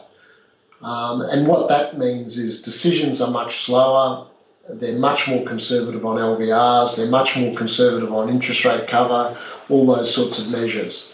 Um, 0.82 1.22
and 1.22 1.48
what 1.48 1.70
that 1.70 1.98
means 1.98 2.38
is 2.38 2.62
decisions 2.62 3.22
are 3.22 3.32
much 3.32 3.66
slower, 3.66 4.28
they're 4.70 5.00
much 5.00 5.28
more 5.28 5.46
conservative 5.46 6.06
on 6.06 6.18
LVRs, 6.18 6.98
they're 6.98 7.10
much 7.10 7.36
more 7.36 7.56
conservative 7.56 8.14
on 8.14 8.30
interest 8.30 8.64
rate 8.66 8.88
cover, 8.88 9.38
all 9.70 9.86
those 9.88 10.14
sorts 10.14 10.40
of 10.40 10.50
measures. 10.50 11.12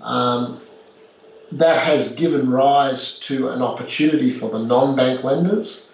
Um, 0.00 0.60
that 1.52 1.84
has 1.84 2.12
given 2.14 2.50
rise 2.50 3.18
to 3.20 3.48
an 3.48 3.62
opportunity 3.62 4.32
for 4.32 4.50
the 4.50 4.58
non 4.58 4.94
bank 4.94 5.24
lenders, 5.24 5.88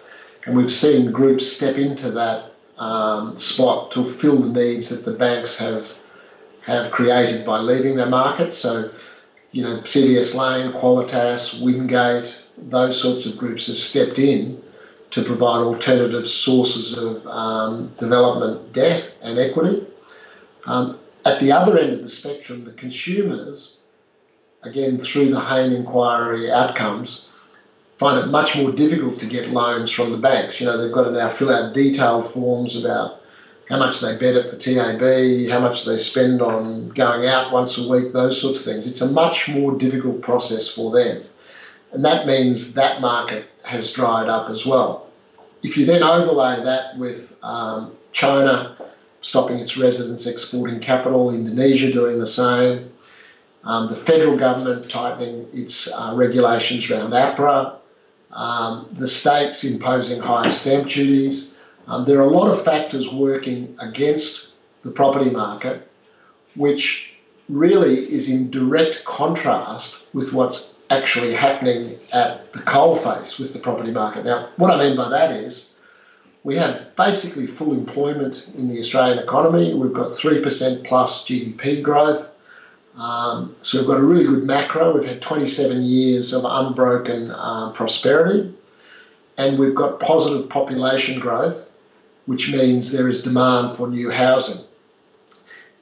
and 0.45 0.55
we've 0.55 0.71
seen 0.71 1.11
groups 1.11 1.47
step 1.51 1.77
into 1.77 2.11
that 2.11 2.51
um, 2.77 3.37
spot 3.39 3.91
to 3.91 4.05
fill 4.05 4.41
the 4.41 4.49
needs 4.49 4.89
that 4.89 5.03
the 5.03 5.11
banks 5.11 5.57
have 5.57 5.87
have 6.61 6.91
created 6.91 7.45
by 7.45 7.59
leaving 7.59 7.95
their 7.95 8.09
market. 8.09 8.53
So, 8.53 8.91
you 9.51 9.63
know, 9.63 9.77
CVS 9.81 10.35
Lane, 10.35 10.73
Qualitas, 10.73 11.61
Wingate, 11.63 12.35
those 12.57 13.01
sorts 13.01 13.25
of 13.25 13.37
groups 13.37 13.67
have 13.67 13.77
stepped 13.77 14.19
in 14.19 14.61
to 15.11 15.23
provide 15.23 15.61
alternative 15.61 16.27
sources 16.27 16.97
of 16.97 17.25
um, 17.27 17.93
development 17.97 18.73
debt 18.73 19.13
and 19.21 19.39
equity. 19.39 19.85
Um, 20.65 20.99
at 21.25 21.39
the 21.39 21.51
other 21.51 21.77
end 21.77 21.93
of 21.93 22.01
the 22.01 22.09
spectrum, 22.09 22.65
the 22.65 22.71
consumers, 22.71 23.77
again 24.63 24.99
through 24.99 25.33
the 25.33 25.39
Hayne 25.41 25.73
inquiry 25.73 26.51
outcomes, 26.51 27.29
find 27.97 28.19
it 28.19 28.27
much 28.27 28.55
more 28.55 28.71
difficult 28.71 29.19
to 29.19 29.25
get 29.25 29.49
loans 29.49 29.91
from 29.91 30.11
the 30.11 30.17
banks. 30.17 30.59
You 30.59 30.67
know, 30.67 30.77
they've 30.77 30.93
got 30.93 31.03
to 31.03 31.11
now 31.11 31.29
fill 31.29 31.53
out 31.53 31.73
detailed 31.73 32.31
forms 32.33 32.75
about 32.75 33.21
how 33.69 33.77
much 33.77 33.99
they 33.99 34.17
bet 34.17 34.35
at 34.35 34.51
the 34.51 34.57
TAB, 34.57 35.49
how 35.49 35.59
much 35.59 35.85
they 35.85 35.97
spend 35.97 36.41
on 36.41 36.89
going 36.89 37.25
out 37.27 37.51
once 37.51 37.77
a 37.77 37.87
week, 37.87 38.13
those 38.13 38.39
sorts 38.39 38.59
of 38.59 38.65
things. 38.65 38.87
It's 38.87 39.01
a 39.01 39.11
much 39.11 39.49
more 39.49 39.77
difficult 39.77 40.21
process 40.21 40.67
for 40.67 40.91
them. 40.91 41.23
And 41.91 42.03
that 42.05 42.27
means 42.27 42.73
that 42.73 43.01
market 43.01 43.45
has 43.63 43.91
dried 43.91 44.27
up 44.29 44.49
as 44.49 44.65
well. 44.65 45.07
If 45.63 45.77
you 45.77 45.85
then 45.85 46.03
overlay 46.03 46.63
that 46.63 46.97
with 46.97 47.33
um, 47.43 47.95
China 48.11 48.77
stopping 49.21 49.59
its 49.59 49.77
residents 49.77 50.25
exporting 50.25 50.79
capital, 50.79 51.33
Indonesia 51.33 51.91
doing 51.91 52.19
the 52.19 52.27
same, 52.27 52.91
um, 53.63 53.89
the 53.89 53.95
federal 53.95 54.37
government 54.37 54.89
tightening 54.89 55.47
its 55.53 55.87
uh, 55.91 56.13
regulations 56.15 56.89
around 56.89 57.11
APRA, 57.11 57.77
um, 58.31 58.87
the 58.97 59.07
states 59.07 59.63
imposing 59.63 60.21
higher 60.21 60.51
stamp 60.51 60.87
duties. 60.87 61.55
Um, 61.87 62.05
there 62.05 62.19
are 62.19 62.29
a 62.29 62.31
lot 62.31 62.51
of 62.51 62.63
factors 62.63 63.09
working 63.11 63.75
against 63.79 64.53
the 64.83 64.91
property 64.91 65.29
market, 65.29 65.89
which 66.55 67.13
really 67.49 68.11
is 68.13 68.29
in 68.29 68.51
direct 68.51 69.03
contrast 69.05 70.05
with 70.13 70.33
what's 70.33 70.75
actually 70.89 71.33
happening 71.33 71.99
at 72.11 72.51
the 72.53 72.59
coalface 72.59 73.39
with 73.39 73.53
the 73.53 73.59
property 73.59 73.91
market. 73.91 74.25
Now, 74.25 74.49
what 74.57 74.71
I 74.71 74.77
mean 74.77 74.95
by 74.97 75.09
that 75.09 75.31
is 75.31 75.71
we 76.43 76.55
have 76.55 76.95
basically 76.95 77.45
full 77.47 77.73
employment 77.73 78.47
in 78.55 78.69
the 78.69 78.79
Australian 78.79 79.19
economy. 79.19 79.73
We've 79.73 79.93
got 79.93 80.11
3% 80.11 80.85
plus 80.87 81.25
GDP 81.25 81.83
growth. 81.83 82.29
Um, 82.95 83.55
so 83.61 83.79
we've 83.79 83.87
got 83.87 83.99
a 83.99 84.03
really 84.03 84.25
good 84.25 84.43
macro. 84.45 84.93
We've 84.95 85.07
had 85.07 85.21
27 85.21 85.83
years 85.83 86.33
of 86.33 86.45
unbroken 86.45 87.31
uh, 87.31 87.71
prosperity. 87.71 88.53
And 89.37 89.59
we've 89.59 89.75
got 89.75 89.99
positive 89.99 90.49
population 90.49 91.19
growth. 91.19 91.67
which 92.27 92.51
means 92.51 92.91
there 92.91 93.07
is 93.07 93.23
demand 93.23 93.77
for 93.77 93.87
new 93.87 94.09
housing. 94.09 94.63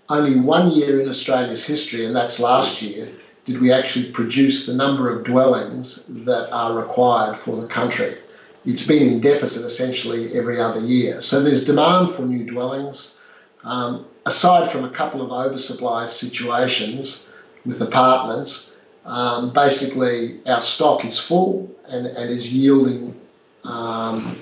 Only 0.08 0.40
one 0.40 0.72
year 0.72 1.02
in 1.02 1.10
Australia's 1.10 1.66
history, 1.66 2.06
and 2.06 2.16
that's 2.16 2.40
last 2.40 2.82
year, 2.84 3.10
did 3.46 3.62
we 3.62 3.72
actually 3.72 4.12
produce 4.12 4.66
the 4.66 4.74
number 4.74 5.10
of 5.10 5.24
dwellings 5.24 6.04
that 6.10 6.52
are 6.52 6.74
required 6.74 7.38
for 7.38 7.62
the 7.62 7.68
country. 7.68 8.18
It's 8.66 8.86
been 8.86 9.08
in 9.08 9.22
deficit 9.22 9.64
essentially 9.64 10.36
every 10.36 10.60
other 10.60 10.80
year. 10.80 11.22
So 11.22 11.42
there's 11.42 11.64
demand 11.64 12.16
for 12.16 12.24
new 12.24 12.44
dwellings. 12.44 13.16
Um, 13.64 14.08
aside 14.26 14.72
from 14.72 14.84
a 14.84 14.90
couple 14.90 15.22
of 15.22 15.32
oversupply 15.32 16.08
situations 16.08 17.28
with 17.66 17.82
apartments, 17.82 18.74
um, 19.06 19.54
basically 19.54 20.40
our 20.48 20.62
stock 20.62 21.06
is 21.06 21.20
full 21.20 21.70
and, 21.88 22.08
and 22.08 22.32
is 22.32 22.52
yielding 22.52 23.20
um, 23.64 24.40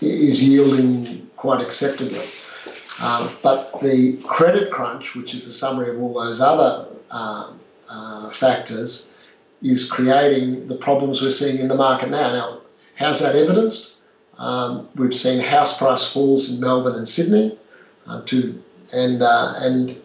is 0.00 0.42
yielding 0.42 1.30
quite 1.36 1.60
acceptably. 1.60 2.26
Um, 3.00 3.36
but 3.42 3.80
the 3.82 4.16
credit 4.24 4.70
crunch, 4.70 5.14
which 5.14 5.34
is 5.34 5.44
the 5.44 5.52
summary 5.52 5.90
of 5.94 6.02
all 6.02 6.14
those 6.14 6.40
other 6.40 6.86
um, 7.10 7.60
uh, 7.88 8.30
factors, 8.30 9.10
is 9.62 9.88
creating 9.88 10.68
the 10.68 10.76
problems 10.76 11.20
we're 11.20 11.30
seeing 11.30 11.58
in 11.58 11.68
the 11.68 11.74
market 11.74 12.10
now. 12.10 12.32
Now, 12.32 12.60
how's 12.94 13.20
that 13.20 13.34
evidenced? 13.34 13.92
Um, 14.38 14.88
we've 14.94 15.14
seen 15.14 15.40
house 15.40 15.76
price 15.76 16.04
falls 16.04 16.48
in 16.48 16.60
Melbourne 16.60 16.94
and 16.94 17.08
Sydney, 17.08 17.58
uh, 18.06 18.22
to 18.26 18.62
and 18.92 19.22
uh, 19.22 19.54
and 19.56 20.00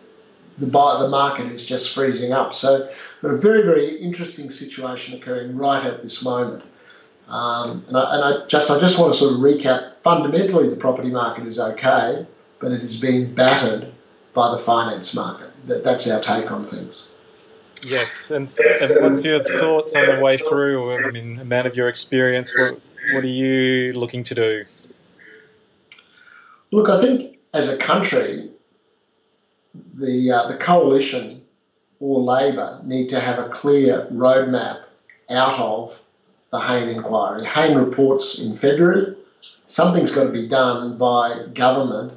the 0.57 0.67
buy, 0.67 0.99
the 0.99 1.07
market 1.07 1.51
is 1.51 1.65
just 1.65 1.93
freezing 1.93 2.33
up. 2.33 2.53
So, 2.53 2.91
got 3.21 3.31
a 3.31 3.37
very 3.37 3.61
very 3.61 3.95
interesting 3.97 4.49
situation 4.49 5.13
occurring 5.13 5.55
right 5.55 5.85
at 5.85 6.01
this 6.01 6.23
moment. 6.23 6.63
Um, 7.27 7.85
and, 7.87 7.95
I, 7.95 8.15
and 8.15 8.23
I 8.23 8.47
just 8.47 8.69
I 8.71 8.79
just 8.79 8.97
want 8.97 9.13
to 9.13 9.19
sort 9.19 9.33
of 9.33 9.39
recap. 9.39 9.93
Fundamentally, 10.03 10.67
the 10.67 10.75
property 10.75 11.09
market 11.09 11.45
is 11.47 11.59
okay, 11.59 12.25
but 12.59 12.71
it 12.71 12.81
is 12.81 12.97
being 12.97 13.33
battered 13.33 13.91
by 14.33 14.51
the 14.51 14.59
finance 14.63 15.13
market. 15.13 15.51
That, 15.67 15.83
that's 15.83 16.07
our 16.07 16.19
take 16.19 16.51
on 16.51 16.65
things. 16.65 17.09
Yes, 17.85 18.31
and, 18.31 18.49
and 18.81 19.03
what's 19.03 19.25
your 19.25 19.43
thoughts 19.43 19.95
on 19.95 20.07
the 20.07 20.23
way 20.23 20.37
through? 20.37 20.95
I 20.95 21.11
mean, 21.11 21.39
amount 21.39 21.67
of 21.67 21.75
your 21.75 21.89
experience, 21.89 22.51
what, 22.57 22.81
what 23.13 23.23
are 23.23 23.27
you 23.27 23.93
looking 23.93 24.23
to 24.25 24.35
do? 24.35 24.65
Look, 26.71 26.89
I 26.89 27.01
think 27.01 27.37
as 27.53 27.67
a 27.67 27.77
country, 27.77 28.49
the 29.95 30.31
uh, 30.31 30.47
the 30.47 30.57
coalition 30.57 31.41
or 31.99 32.21
Labor 32.21 32.81
need 32.83 33.09
to 33.09 33.19
have 33.19 33.39
a 33.39 33.49
clear 33.49 34.07
roadmap 34.11 34.83
out 35.29 35.59
of 35.59 35.99
the 36.51 36.59
Hayne 36.59 36.89
inquiry. 36.89 37.45
Hayne 37.45 37.77
reports 37.77 38.39
in 38.39 38.55
February. 38.57 39.15
Something's 39.67 40.11
got 40.11 40.25
to 40.25 40.31
be 40.31 40.47
done 40.47 40.97
by 40.97 41.47
government 41.53 42.13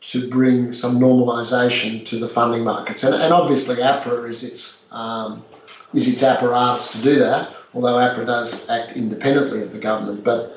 to 0.00 0.30
bring 0.30 0.72
some 0.72 0.98
normalisation 0.98 2.04
to 2.06 2.18
the 2.18 2.28
funding 2.28 2.64
markets, 2.64 3.02
and, 3.02 3.14
and 3.14 3.32
obviously 3.32 3.76
APRA 3.76 4.28
is 4.30 4.42
its 4.42 4.82
um, 4.90 5.44
is 5.92 6.08
its 6.08 6.22
apparatus 6.22 6.90
to 6.92 7.02
do 7.02 7.18
that. 7.18 7.54
Although 7.74 7.96
APRA 7.96 8.26
does 8.26 8.68
act 8.68 8.96
independently 8.96 9.62
of 9.62 9.72
the 9.72 9.78
government, 9.78 10.24
but 10.24 10.56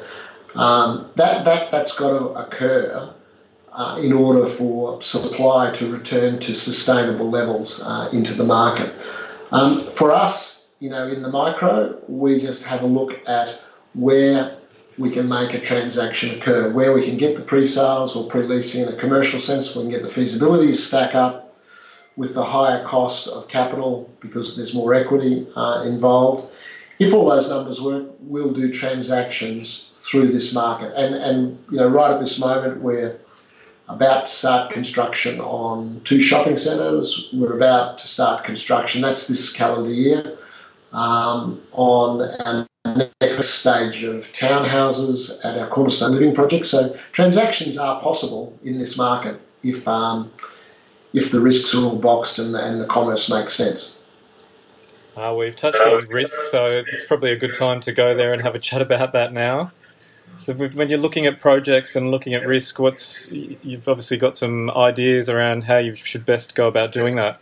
um, 0.56 1.10
that 1.16 1.46
that 1.46 1.72
that's 1.72 1.98
got 1.98 2.18
to 2.18 2.26
occur 2.30 3.14
uh, 3.74 4.00
in 4.02 4.14
order 4.14 4.48
for 4.48 5.02
supply 5.02 5.72
to 5.72 5.92
return 5.92 6.40
to 6.40 6.54
sustainable 6.54 7.30
levels 7.30 7.82
uh, 7.82 8.10
into 8.14 8.34
the 8.34 8.44
market. 8.44 8.94
Um, 9.52 9.92
for 9.94 10.12
us, 10.12 10.68
you 10.80 10.90
know, 10.90 11.08
in 11.08 11.22
the 11.22 11.30
micro, 11.30 12.00
we 12.08 12.40
just 12.40 12.64
have 12.64 12.84
a 12.84 12.88
look 12.88 13.14
at 13.28 13.60
where 13.94 14.58
we 14.98 15.10
can 15.10 15.28
make 15.28 15.54
a 15.54 15.60
transaction 15.60 16.38
occur, 16.38 16.72
where 16.72 16.94
we 16.94 17.06
can 17.06 17.18
get 17.18 17.36
the 17.36 17.42
pre-sales 17.42 18.16
or 18.16 18.30
pre-leasing 18.30 18.82
in 18.82 18.90
a 18.90 18.96
commercial 18.96 19.40
sense, 19.40 19.76
we 19.76 19.84
can 19.84 19.92
get 19.92 20.02
the 20.02 20.10
feasibility 20.10 20.74
stack 20.74 21.16
up 21.16 21.56
with 22.16 22.34
the 22.36 22.44
higher 22.44 22.84
cost 22.86 23.28
of 23.28 23.48
capital 23.48 24.10
because 24.20 24.56
there's 24.56 24.74
more 24.74 24.94
equity 24.94 25.48
uh, 25.56 25.84
involved. 25.86 26.52
If 27.00 27.14
all 27.14 27.30
those 27.30 27.50
numbers 27.50 27.82
work, 27.82 28.08
we'll 28.20 28.54
do 28.54 28.72
transactions 28.72 29.92
through 29.96 30.32
this 30.32 30.54
market. 30.54 30.94
And, 30.96 31.16
and 31.16 31.64
you 31.72 31.78
know, 31.78 31.88
right 31.88 32.12
at 32.12 32.20
this 32.20 32.38
moment, 32.38 32.82
we're 32.82 33.20
about 33.88 34.28
to 34.28 34.32
start 34.32 34.72
construction 34.72 35.40
on 35.42 36.02
two 36.04 36.22
shopping 36.22 36.56
centres. 36.56 37.30
We're 37.34 37.56
about 37.58 37.98
to 38.00 38.08
start 38.08 38.46
construction, 38.46 39.02
that's 39.02 39.28
this 39.28 39.52
calendar 39.52 39.92
year, 39.92 40.38
um, 40.92 41.62
on 41.72 42.22
our 42.46 42.68
next 43.22 43.50
stage 43.50 44.04
of 44.04 44.32
townhouses 44.32 45.44
at 45.44 45.58
our 45.58 45.68
Cornerstone 45.70 46.14
Living 46.14 46.34
project. 46.34 46.66
So 46.66 46.98
transactions 47.12 47.78
are 47.78 48.02
possible 48.02 48.58
in 48.64 48.80
this 48.80 48.98
market 48.98 49.40
if 49.64 49.88
um, 49.88 50.32
if 51.14 51.32
the 51.32 51.40
risks 51.40 51.74
are 51.74 51.84
all 51.84 51.98
boxed 51.98 52.40
and, 52.40 52.56
and 52.56 52.82
the 52.82 52.86
commerce 52.86 53.30
makes 53.30 53.54
sense. 53.54 53.96
Uh, 55.16 55.36
we've 55.38 55.56
touched 55.56 55.80
on 55.80 56.04
risk, 56.10 56.44
so 56.46 56.84
it's 56.88 57.06
probably 57.06 57.32
a 57.32 57.36
good 57.36 57.54
time 57.54 57.80
to 57.82 57.92
go 57.92 58.16
there 58.16 58.34
and 58.34 58.42
have 58.42 58.56
a 58.56 58.60
chat 58.60 58.82
about 58.82 59.14
that 59.14 59.32
now. 59.32 59.72
So 60.36 60.54
when 60.54 60.90
you're 60.90 61.00
looking 61.00 61.28
at 61.28 61.40
projects 61.40 61.96
and 61.96 62.10
looking 62.10 62.34
at 62.34 62.48
risk, 62.48 62.80
what's 62.80 63.32
you've 63.32 63.88
obviously 63.88 64.18
got 64.18 64.36
some 64.36 64.72
ideas 64.72 65.30
around 65.30 65.66
how 65.66 65.78
you 65.78 65.94
should 65.96 66.26
best 66.26 66.56
go 66.56 66.68
about 66.68 66.92
doing 66.92 67.16
that. 67.18 67.40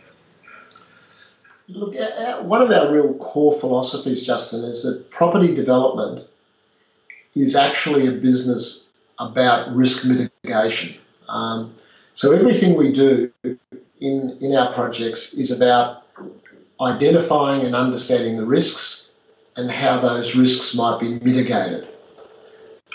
Look, 1.68 1.94
one 2.42 2.60
of 2.60 2.70
our 2.70 2.92
real 2.92 3.14
core 3.14 3.58
philosophies, 3.58 4.22
Justin, 4.22 4.64
is 4.64 4.82
that 4.82 5.10
property 5.10 5.54
development 5.54 6.26
is 7.34 7.54
actually 7.54 8.06
a 8.06 8.12
business 8.12 8.86
about 9.18 9.74
risk 9.74 10.04
mitigation. 10.04 10.96
Um, 11.28 11.74
so 12.14 12.32
everything 12.32 12.76
we 12.76 12.92
do 12.92 13.32
in, 14.00 14.36
in 14.40 14.54
our 14.54 14.72
projects 14.74 15.32
is 15.32 15.50
about 15.50 16.02
identifying 16.80 17.64
and 17.64 17.74
understanding 17.74 18.36
the 18.36 18.44
risks 18.44 19.10
and 19.56 19.70
how 19.70 20.00
those 20.00 20.34
risks 20.34 20.74
might 20.74 20.98
be 21.00 21.18
mitigated. 21.20 21.88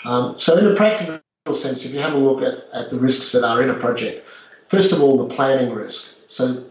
Um, 0.04 0.38
so, 0.38 0.56
in 0.56 0.66
a 0.66 0.74
practical 0.74 1.20
sense, 1.54 1.84
if 1.84 1.92
you 1.92 2.00
have 2.00 2.12
a 2.12 2.18
look 2.18 2.42
at, 2.42 2.64
at 2.72 2.90
the 2.90 2.98
risks 2.98 3.32
that 3.32 3.44
are 3.44 3.62
in 3.62 3.70
a 3.70 3.74
project, 3.74 4.24
first 4.68 4.92
of 4.92 5.00
all, 5.00 5.26
the 5.26 5.34
planning 5.34 5.72
risk. 5.72 6.04
So, 6.28 6.64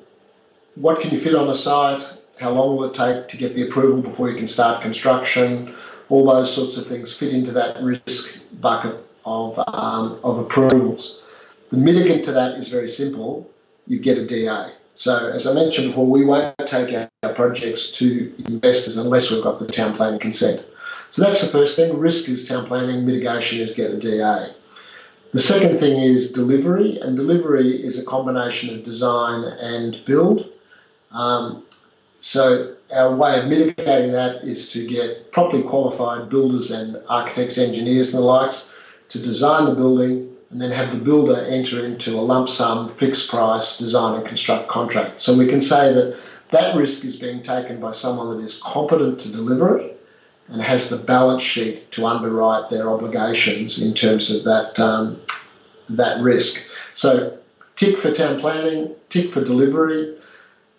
what 0.79 1.01
can 1.01 1.11
you 1.11 1.19
fit 1.19 1.35
on 1.35 1.47
the 1.47 1.55
site? 1.55 2.05
How 2.39 2.51
long 2.51 2.77
will 2.77 2.85
it 2.85 2.93
take 2.93 3.27
to 3.29 3.37
get 3.37 3.55
the 3.55 3.67
approval 3.67 4.01
before 4.01 4.29
you 4.29 4.37
can 4.37 4.47
start 4.47 4.81
construction? 4.81 5.75
All 6.09 6.25
those 6.25 6.53
sorts 6.53 6.77
of 6.77 6.85
things 6.85 7.13
fit 7.13 7.33
into 7.33 7.51
that 7.53 7.81
risk 7.81 8.37
bucket 8.61 8.95
of, 9.25 9.59
um, 9.67 10.19
of 10.23 10.37
approvals. 10.37 11.21
The 11.71 11.77
mitigant 11.77 12.23
to 12.25 12.31
that 12.33 12.57
is 12.57 12.69
very 12.69 12.89
simple 12.89 13.49
you 13.87 13.99
get 13.99 14.17
a 14.17 14.27
DA. 14.27 14.71
So, 14.95 15.29
as 15.29 15.45
I 15.45 15.53
mentioned 15.53 15.89
before, 15.89 16.07
we 16.07 16.25
won't 16.25 16.55
take 16.65 16.93
our 17.23 17.33
projects 17.33 17.91
to 17.93 18.33
investors 18.47 18.97
unless 18.97 19.29
we've 19.29 19.43
got 19.43 19.59
the 19.59 19.67
town 19.67 19.95
planning 19.95 20.19
consent. 20.19 20.65
So 21.11 21.21
that's 21.21 21.41
the 21.41 21.47
first 21.47 21.75
thing. 21.75 21.97
Risk 21.97 22.27
is 22.27 22.47
town 22.47 22.65
planning, 22.67 23.05
mitigation 23.05 23.59
is 23.59 23.73
get 23.73 23.91
a 23.91 23.97
DA. 23.97 24.53
The 25.33 25.41
second 25.41 25.79
thing 25.79 26.01
is 26.01 26.31
delivery, 26.31 26.99
and 26.99 27.15
delivery 27.15 27.85
is 27.85 27.99
a 27.99 28.05
combination 28.05 28.75
of 28.75 28.83
design 28.83 29.43
and 29.43 30.03
build. 30.05 30.49
Um, 31.11 31.63
so 32.21 32.75
our 32.93 33.15
way 33.15 33.39
of 33.39 33.47
mitigating 33.47 34.11
that 34.11 34.43
is 34.43 34.71
to 34.71 34.85
get 34.85 35.31
properly 35.31 35.63
qualified 35.63 36.29
builders 36.29 36.71
and 36.71 36.97
architects, 37.09 37.57
engineers, 37.57 38.13
and 38.13 38.17
the 38.17 38.25
likes 38.25 38.71
to 39.09 39.19
design 39.19 39.65
the 39.65 39.75
building 39.75 40.35
and 40.49 40.61
then 40.61 40.71
have 40.71 40.91
the 40.91 41.03
builder 41.03 41.35
enter 41.35 41.85
into 41.85 42.17
a 42.17 42.21
lump 42.21 42.49
sum 42.49 42.95
fixed 42.95 43.29
price 43.29 43.77
design 43.77 44.15
and 44.15 44.25
construct 44.25 44.69
contract. 44.69 45.21
So 45.21 45.37
we 45.37 45.47
can 45.47 45.61
say 45.61 45.93
that 45.93 46.17
that 46.51 46.75
risk 46.75 47.03
is 47.03 47.17
being 47.17 47.43
taken 47.43 47.79
by 47.79 47.91
someone 47.91 48.37
that 48.37 48.43
is 48.43 48.61
competent 48.63 49.19
to 49.21 49.29
deliver 49.29 49.79
it 49.79 50.01
and 50.47 50.61
has 50.61 50.89
the 50.89 50.97
balance 50.97 51.41
sheet 51.41 51.91
to 51.91 52.05
underwrite 52.05 52.69
their 52.69 52.89
obligations 52.89 53.81
in 53.81 53.93
terms 53.93 54.31
of 54.33 54.45
that 54.45 54.79
um, 54.79 55.19
that 55.89 56.21
risk. 56.21 56.63
So 56.95 57.37
tick 57.75 57.97
for 57.97 58.13
town 58.13 58.39
planning, 58.39 58.95
tick 59.09 59.33
for 59.33 59.43
delivery. 59.43 60.17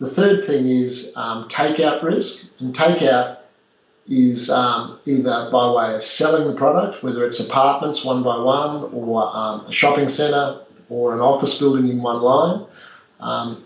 The 0.01 0.09
third 0.09 0.45
thing 0.45 0.69
is 0.69 1.13
um, 1.17 1.49
takeout 1.49 2.03
risk, 2.03 2.51
and 2.61 2.75
takeout 2.75 3.39
is 4.09 4.49
um, 4.49 4.99
either 5.07 5.51
by 5.51 5.71
way 5.71 5.95
of 5.95 6.05
selling 6.05 6.47
the 6.47 6.55
product, 6.55 7.03
whether 7.03 7.27
it's 7.27 7.41
apartments 7.41 8.05
one 8.05 8.23
by 8.23 8.37
one, 8.37 8.85
or 8.93 9.37
um, 9.37 9.67
a 9.67 9.73
shopping 9.73 10.09
centre, 10.09 10.61
or 10.89 11.15
an 11.15 11.21
office 11.21 11.59
building 11.59 11.89
in 11.89 12.01
one 12.01 12.23
line. 12.23 12.65
Um, 13.21 13.65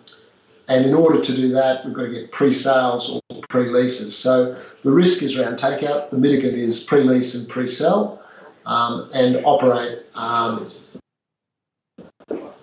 and 0.69 0.87
in 0.87 0.95
order 0.95 1.23
to 1.23 1.37
do 1.37 1.49
that, 1.53 1.85
we've 1.85 1.95
got 1.95 2.05
to 2.05 2.11
get 2.11 2.33
pre-sales 2.33 3.11
or 3.11 3.43
pre-leases. 3.51 4.17
So 4.17 4.57
the 4.85 4.91
risk 4.91 5.23
is 5.23 5.37
around 5.37 5.59
takeout. 5.59 6.11
The 6.11 6.17
mitigant 6.17 6.55
is 6.55 6.83
pre-lease 6.83 7.35
and 7.35 7.47
pre-sell, 7.49 8.23
um, 8.65 9.11
and 9.13 9.43
operate 9.45 10.07
um, 10.15 10.73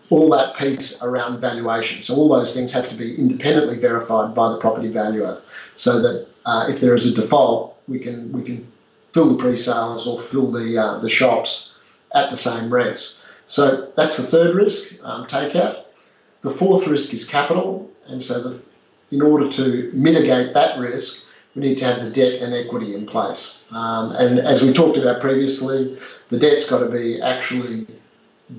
all 0.10 0.30
that 0.30 0.58
piece 0.58 1.02
around 1.02 1.40
valuation. 1.40 2.02
So 2.02 2.16
all 2.16 2.30
those 2.30 2.54
things 2.54 2.72
have 2.72 2.90
to 2.90 2.96
be 2.96 3.16
independently 3.16 3.78
verified 3.78 4.34
by 4.34 4.50
the 4.50 4.58
property 4.58 4.92
valuer, 4.92 5.42
so 5.76 6.02
that 6.02 6.28
uh, 6.46 6.66
if 6.70 6.82
there 6.82 6.96
is 6.96 7.06
a 7.12 7.22
default, 7.22 7.78
we 7.88 8.00
can 8.00 8.32
we 8.32 8.44
can 8.44 8.72
fill 9.14 9.36
the 9.36 9.42
pre-sales 9.42 10.08
or 10.08 10.20
fill 10.20 10.52
the 10.52 10.78
uh, 10.78 11.00
the 11.00 11.10
shops 11.10 11.76
at 12.14 12.32
the 12.32 12.38
same 12.38 12.74
rents. 12.74 13.22
So 13.48 13.92
that's 13.96 14.18
the 14.18 14.24
third 14.24 14.56
risk, 14.56 14.94
um, 15.04 15.26
takeout. 15.26 15.86
The 16.42 16.52
fourth 16.52 16.88
risk 16.88 17.14
is 17.14 17.26
capital, 17.26 17.90
and 18.08 18.22
so 18.22 18.42
the, 18.42 18.62
in 19.12 19.22
order 19.22 19.52
to 19.52 19.92
mitigate 19.94 20.54
that 20.54 20.80
risk, 20.80 21.26
we 21.56 21.64
need 21.64 21.78
to 21.80 21.86
have 21.86 22.04
the 22.04 22.12
debt 22.12 22.42
and 22.42 22.54
equity 22.54 22.94
in 22.94 23.06
place. 23.06 23.64
Um, 23.72 24.12
and 24.12 24.40
as 24.40 24.62
we 24.62 24.72
talked 24.72 24.98
about 24.98 25.20
previously, 25.20 26.00
the 26.30 26.40
debt's 26.40 26.70
got 26.70 26.80
to 26.80 26.90
be 26.90 27.22
actually 27.22 27.88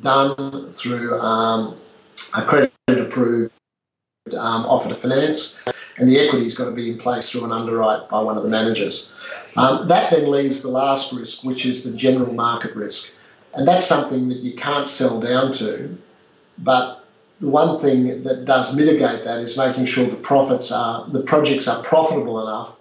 done 0.02 0.70
through 0.72 1.20
um, 1.20 1.76
a 2.36 2.42
credit 2.42 2.72
approved 2.88 3.52
um, 4.32 4.64
offer 4.66 4.88
to 4.88 4.94
finance, 4.94 5.58
and 5.98 6.08
the 6.08 6.18
equity's 6.18 6.54
got 6.54 6.66
to 6.66 6.70
be 6.70 6.90
in 6.90 6.98
place 6.98 7.30
through 7.30 7.44
an 7.44 7.52
underwrite 7.52 8.08
by 8.08 8.20
one 8.20 8.36
of 8.36 8.42
the 8.42 8.48
managers. 8.48 9.12
Um, 9.56 9.88
that 9.88 10.10
then 10.10 10.30
leaves 10.30 10.62
the 10.62 10.68
last 10.68 11.12
risk, 11.12 11.44
which 11.44 11.66
is 11.66 11.82
the 11.82 11.96
general 11.96 12.32
market 12.32 12.74
risk. 12.74 13.12
And 13.54 13.66
that's 13.66 13.86
something 13.86 14.28
that 14.28 14.38
you 14.38 14.54
can't 14.54 14.88
sell 14.88 15.20
down 15.20 15.52
to, 15.54 15.98
but 16.58 17.04
the 17.40 17.48
one 17.48 17.80
thing 17.80 18.22
that 18.22 18.44
does 18.44 18.74
mitigate 18.74 19.24
that 19.24 19.38
is 19.38 19.56
making 19.56 19.86
sure 19.86 20.06
the 20.06 20.16
profits 20.16 20.70
are 20.70 21.08
the 21.08 21.22
projects 21.22 21.66
are 21.66 21.82
profitable 21.82 22.40
enough 22.46 22.74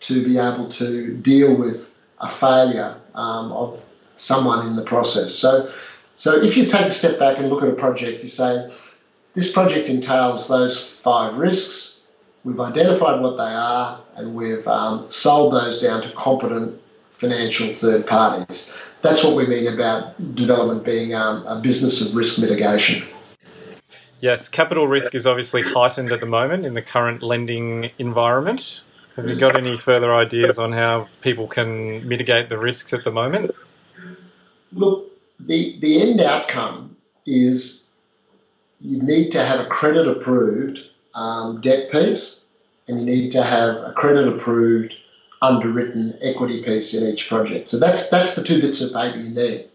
to 0.00 0.24
be 0.24 0.38
able 0.38 0.68
to 0.68 1.14
deal 1.16 1.56
with 1.56 1.90
a 2.20 2.28
failure 2.28 2.96
um, 3.14 3.50
of 3.52 3.80
someone 4.18 4.66
in 4.66 4.76
the 4.76 4.82
process. 4.82 5.34
So, 5.34 5.72
so 6.18 6.34
if 6.42 6.56
you 6.56 6.66
take 6.66 6.86
a 6.86 6.92
step 6.92 7.18
back 7.18 7.38
and 7.38 7.48
look 7.48 7.62
at 7.62 7.68
a 7.68 7.74
project, 7.74 8.22
you 8.24 8.28
say, 8.28 8.70
this 9.34 9.52
project 9.52 9.88
entails 9.88 10.48
those 10.48 10.76
five 10.76 11.34
risks. 11.34 12.00
We've 12.42 12.58
identified 12.58 13.20
what 13.20 13.36
they 13.36 13.44
are 13.44 14.00
and 14.16 14.34
we've 14.34 14.66
um, 14.66 15.08
sold 15.08 15.52
those 15.52 15.80
down 15.80 16.02
to 16.02 16.10
competent 16.10 16.80
financial 17.18 17.72
third 17.74 18.04
parties. 18.04 18.72
That's 19.02 19.22
what 19.22 19.36
we 19.36 19.46
mean 19.46 19.68
about 19.68 20.34
development 20.34 20.84
being 20.84 21.14
um, 21.14 21.46
a 21.46 21.60
business 21.60 22.00
of 22.00 22.16
risk 22.16 22.40
mitigation. 22.40 23.06
Yes, 24.20 24.48
capital 24.48 24.88
risk 24.88 25.14
is 25.14 25.24
obviously 25.24 25.62
heightened 25.62 26.10
at 26.10 26.18
the 26.18 26.26
moment 26.26 26.66
in 26.66 26.74
the 26.74 26.82
current 26.82 27.22
lending 27.22 27.90
environment. 28.00 28.82
Have 29.14 29.28
you 29.28 29.36
got 29.36 29.56
any 29.56 29.76
further 29.76 30.12
ideas 30.12 30.58
on 30.58 30.72
how 30.72 31.06
people 31.20 31.46
can 31.46 32.06
mitigate 32.08 32.48
the 32.48 32.58
risks 32.58 32.92
at 32.92 33.04
the 33.04 33.12
moment? 33.12 33.54
Look, 34.72 35.07
the, 35.40 35.78
the 35.80 36.00
end 36.00 36.20
outcome 36.20 36.96
is 37.26 37.84
you 38.80 39.02
need 39.02 39.30
to 39.30 39.44
have 39.44 39.60
a 39.60 39.66
credit 39.66 40.08
approved 40.08 40.80
um, 41.14 41.60
debt 41.60 41.90
piece 41.90 42.40
and 42.86 42.98
you 42.98 43.04
need 43.04 43.30
to 43.32 43.42
have 43.42 43.76
a 43.76 43.92
credit 43.96 44.28
approved 44.28 44.94
underwritten 45.42 46.18
equity 46.20 46.62
piece 46.62 46.94
in 46.94 47.06
each 47.06 47.28
project. 47.28 47.68
So 47.68 47.78
that's 47.78 48.08
that's 48.08 48.34
the 48.34 48.42
two 48.42 48.60
bits 48.60 48.80
of 48.80 48.92
paper 48.92 49.18
you 49.18 49.30
need. 49.30 49.68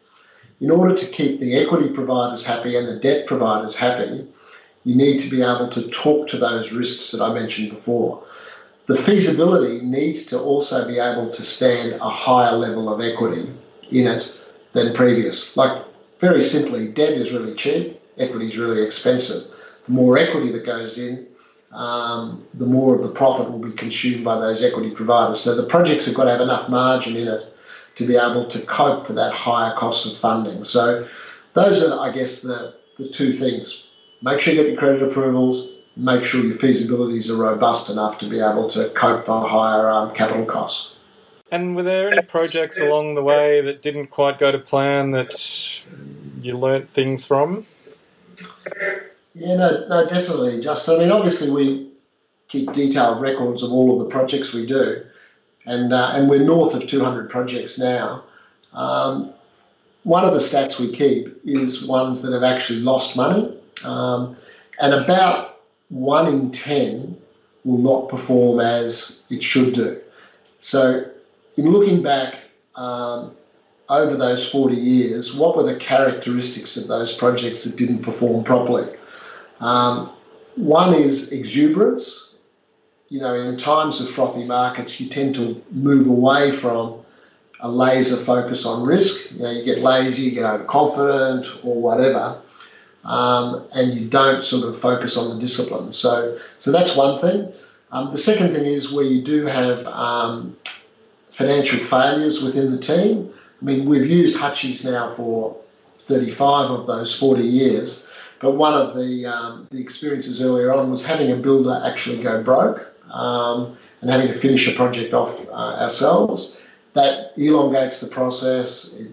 In 0.60 0.72
order 0.72 0.96
to 0.96 1.06
keep 1.06 1.40
the 1.40 1.58
equity 1.58 1.90
providers 1.90 2.46
happy 2.46 2.76
and 2.76 2.88
the 2.88 3.00
debt 3.00 3.28
providers 3.28 3.76
happy, 3.76 4.28
you 4.84 4.96
need 4.96 5.20
to 5.20 5.30
be 5.30 5.42
able 5.42 5.70
to 5.70 5.90
talk 5.90 6.28
to 6.30 6.38
those 6.38 6.72
risks 6.72 7.12
that 7.12 7.22
I 7.22 7.34
mentioned 7.34 7.72
before 7.72 8.24
the 8.88 8.98
feasibility 8.98 9.82
needs 9.82 10.26
to 10.28 10.40
also 10.40 10.88
be 10.88 11.00
able 11.00 11.30
to 11.30 11.42
stand 11.42 11.94
a 11.94 12.10
higher 12.10 12.56
level 12.56 12.94
of 12.94 13.02
equity 13.02 13.50
in 13.92 14.08
it 14.08 14.34
than 14.74 14.94
previous. 14.94 15.56
Like, 15.56 15.86
very 16.20 16.44
simply, 16.44 16.88
debt 16.88 17.14
is 17.14 17.32
really 17.32 17.56
cheap, 17.56 18.00
equity 18.18 18.48
is 18.48 18.58
really 18.58 18.84
expensive. 18.84 19.52
The 19.86 19.92
more 19.92 20.18
equity 20.18 20.52
that 20.52 20.66
goes 20.66 20.98
in, 20.98 21.28
um, 21.72 22.46
the 22.54 22.66
more 22.66 22.96
of 22.96 23.02
the 23.02 23.10
profit 23.10 23.52
will 23.52 23.60
be 23.60 23.76
consumed 23.76 24.24
by 24.24 24.40
those 24.40 24.64
equity 24.64 24.92
providers. 24.92 25.42
So 25.42 25.56
the 25.56 25.68
projects 25.68 26.06
have 26.06 26.16
got 26.16 26.26
to 26.26 26.32
have 26.32 26.42
enough 26.42 26.70
margin 26.70 27.16
in 27.16 27.28
it 27.28 27.56
to 27.96 28.08
be 28.08 28.16
able 28.16 28.48
to 28.50 28.60
cope 28.62 29.08
for 29.08 29.14
that 29.14 29.34
higher 29.34 29.76
cost 29.76 30.06
of 30.06 30.18
funding. 30.18 30.64
So 30.64 31.08
those 31.54 31.84
are, 31.84 32.00
I 32.00 32.12
guess, 32.12 32.42
the, 32.42 32.76
the 32.98 33.10
two 33.10 33.34
things. 33.34 33.84
Make 34.22 34.40
sure 34.40 34.54
you 34.54 34.62
get 34.62 34.72
your 34.72 34.80
credit 34.80 35.04
approvals, 35.04 35.70
make 35.96 36.24
sure 36.24 36.44
your 36.44 36.58
feasibilities 36.58 37.30
are 37.30 37.36
robust 37.36 37.90
enough 37.90 38.18
to 38.20 38.30
be 38.30 38.40
able 38.40 38.70
to 38.70 38.90
cope 38.90 39.26
for 39.26 39.48
higher 39.48 39.90
um, 39.90 40.14
capital 40.14 40.46
costs. 40.46 40.96
And 41.54 41.76
were 41.76 41.84
there 41.84 42.12
any 42.12 42.24
projects 42.24 42.80
along 42.80 43.14
the 43.14 43.22
way 43.22 43.62
that 43.62 43.84
didn't 43.84 44.08
quite 44.08 44.40
go 44.40 44.52
to 44.52 44.58
plan 44.58 45.12
that 45.12 45.86
you 46.42 46.58
learnt 46.58 46.90
things 46.90 47.26
from? 47.26 47.68
Yeah, 49.36 49.54
no, 49.58 49.86
no, 49.88 50.08
definitely. 50.08 50.62
Just, 50.62 50.90
I 50.90 50.98
mean, 50.98 51.12
obviously 51.12 51.52
we 51.52 51.92
keep 52.48 52.74
detailed 52.74 53.22
records 53.22 53.62
of 53.62 53.72
all 53.72 53.94
of 53.94 54.08
the 54.08 54.12
projects 54.12 54.52
we 54.52 54.66
do, 54.66 55.06
and 55.68 55.94
uh, 55.94 56.14
and 56.16 56.28
we're 56.28 56.44
north 56.44 56.74
of 56.74 56.88
200 56.88 57.30
projects 57.30 57.78
now. 57.78 58.24
Um, 58.74 59.32
one 60.02 60.26
of 60.26 60.34
the 60.34 60.40
stats 60.40 60.80
we 60.80 60.92
keep 60.92 61.40
is 61.46 61.86
ones 61.86 62.24
that 62.24 62.34
have 62.34 62.42
actually 62.42 62.80
lost 62.80 63.16
money, 63.16 63.56
um, 63.84 64.36
and 64.80 64.92
about 64.92 65.60
one 65.90 66.26
in 66.26 66.52
10 66.52 67.16
will 67.64 67.78
not 67.78 68.10
perform 68.10 68.60
as 68.60 69.22
it 69.30 69.44
should 69.44 69.76
do. 69.76 70.02
So, 70.60 71.13
in 71.58 71.72
looking 71.72 72.02
back 72.02 72.36
um, 72.76 73.36
over 73.90 74.16
those 74.16 74.48
40 74.50 74.76
years, 74.76 75.34
what 75.34 75.56
were 75.56 75.64
the 75.64 75.76
characteristics 75.76 76.78
of 76.78 76.88
those 76.88 77.14
projects 77.14 77.64
that 77.64 77.76
didn't 77.76 78.04
perform 78.04 78.44
properly? 78.44 78.96
Um, 79.60 80.12
one 80.56 80.94
is 80.94 81.32
exuberance. 81.32 82.32
You 83.10 83.20
know, 83.20 83.36
in 83.36 83.58
times 83.58 84.02
of 84.02 84.10
frothy 84.10 84.46
markets, 84.46 85.00
you 85.00 85.08
tend 85.08 85.36
to 85.36 85.62
move 85.72 86.08
away 86.08 86.52
from 86.52 87.02
a 87.60 87.70
laser 87.70 88.18
focus 88.18 88.66
on 88.66 88.84
risk. 88.84 89.32
You 89.32 89.40
know, 89.40 89.52
you 89.52 89.64
get 89.64 89.80
lazy, 89.80 90.24
you 90.24 90.32
get 90.32 90.46
overconfident, 90.46 91.48
or 91.64 91.80
whatever 91.80 92.42
um, 93.04 93.68
and 93.74 93.94
you 93.94 94.08
don't 94.08 94.44
sort 94.44 94.64
of 94.64 94.80
focus 94.80 95.18
on 95.18 95.30
the 95.30 95.40
discipline. 95.40 95.92
So, 95.92 96.40
so 96.60 96.72
that's 96.72 96.96
one 96.96 97.20
thing. 97.22 97.52
Um, 97.92 98.12
the 98.12 98.18
second 98.18 98.54
thing 98.54 98.66
is 98.66 98.92
where 98.92 99.06
you 99.06 99.22
do 99.22 99.46
have 99.46 99.86
um, 99.88 100.58
financial 101.34 101.80
failures 101.80 102.42
within 102.42 102.72
the 102.72 102.78
team. 102.78 103.34
I 103.62 103.66
mean, 103.66 103.86
we've 103.86 104.06
used 104.06 104.38
Hutchies 104.38 104.84
now 104.84 105.14
for 105.16 105.58
35 106.08 106.70
of 106.72 106.88
those 106.88 107.16
40 107.16 107.44
years, 107.44 108.06
but 108.40 108.52
one 108.52 108.74
of 108.74 108.96
the, 108.96 109.26
um, 109.26 109.68
the 109.72 109.82
experiences 109.82 110.42
earlier 110.42 110.74
on 110.74 110.90
was 110.90 111.04
having 111.06 111.32
a 111.32 111.36
builder 111.36 111.82
actually 111.86 112.22
go 112.22 112.44
broke 112.44 112.86
um, 113.10 113.78
and 114.02 114.10
having 114.10 114.28
to 114.28 114.34
finish 114.34 114.68
a 114.68 114.76
project 114.76 115.14
off 115.14 115.40
uh, 115.50 115.52
ourselves. 115.52 116.58
That 116.94 117.34
elongates 117.38 118.00
the 118.02 118.08
process, 118.08 118.94
it 118.94 119.12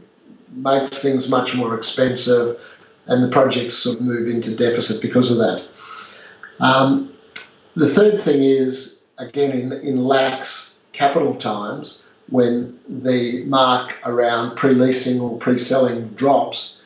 makes 0.50 0.98
things 0.98 1.28
much 1.28 1.54
more 1.54 1.74
expensive 1.76 2.60
and 3.06 3.22
the 3.24 3.28
projects 3.28 3.74
sort 3.74 3.96
of 3.96 4.02
move 4.02 4.28
into 4.28 4.54
deficit 4.54 5.00
because 5.00 5.30
of 5.30 5.38
that. 5.38 5.64
Um, 6.60 7.12
the 7.74 7.88
third 7.88 8.20
thing 8.20 8.42
is, 8.42 8.98
again, 9.18 9.52
in, 9.52 9.72
in 9.72 10.04
lax 10.04 10.76
capital 10.92 11.34
times, 11.34 12.02
when 12.30 12.78
the 12.88 13.44
mark 13.44 13.98
around 14.04 14.56
pre-leasing 14.56 15.20
or 15.20 15.38
pre-selling 15.38 16.08
drops, 16.10 16.80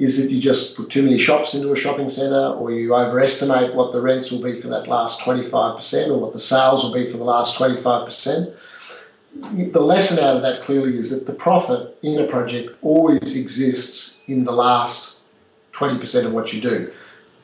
is 0.00 0.16
that 0.16 0.30
you 0.30 0.40
just 0.40 0.76
put 0.76 0.88
too 0.88 1.02
many 1.02 1.18
shops 1.18 1.52
into 1.52 1.72
a 1.72 1.76
shopping 1.76 2.08
centre 2.08 2.54
or 2.58 2.72
you 2.72 2.94
overestimate 2.94 3.74
what 3.74 3.92
the 3.92 4.00
rents 4.00 4.30
will 4.30 4.42
be 4.42 4.60
for 4.60 4.68
that 4.68 4.88
last 4.88 5.20
25% 5.20 6.08
or 6.08 6.18
what 6.18 6.32
the 6.32 6.40
sales 6.40 6.82
will 6.82 6.92
be 6.92 7.10
for 7.10 7.18
the 7.18 7.24
last 7.24 7.54
25%. 7.56 8.56
The 9.72 9.80
lesson 9.80 10.18
out 10.18 10.36
of 10.36 10.42
that 10.42 10.64
clearly 10.64 10.96
is 10.96 11.10
that 11.10 11.26
the 11.26 11.34
profit 11.34 11.98
in 12.02 12.18
a 12.18 12.26
project 12.26 12.76
always 12.80 13.36
exists 13.36 14.18
in 14.26 14.44
the 14.44 14.52
last 14.52 15.16
20% 15.74 16.24
of 16.24 16.32
what 16.32 16.52
you 16.52 16.62
do. 16.62 16.90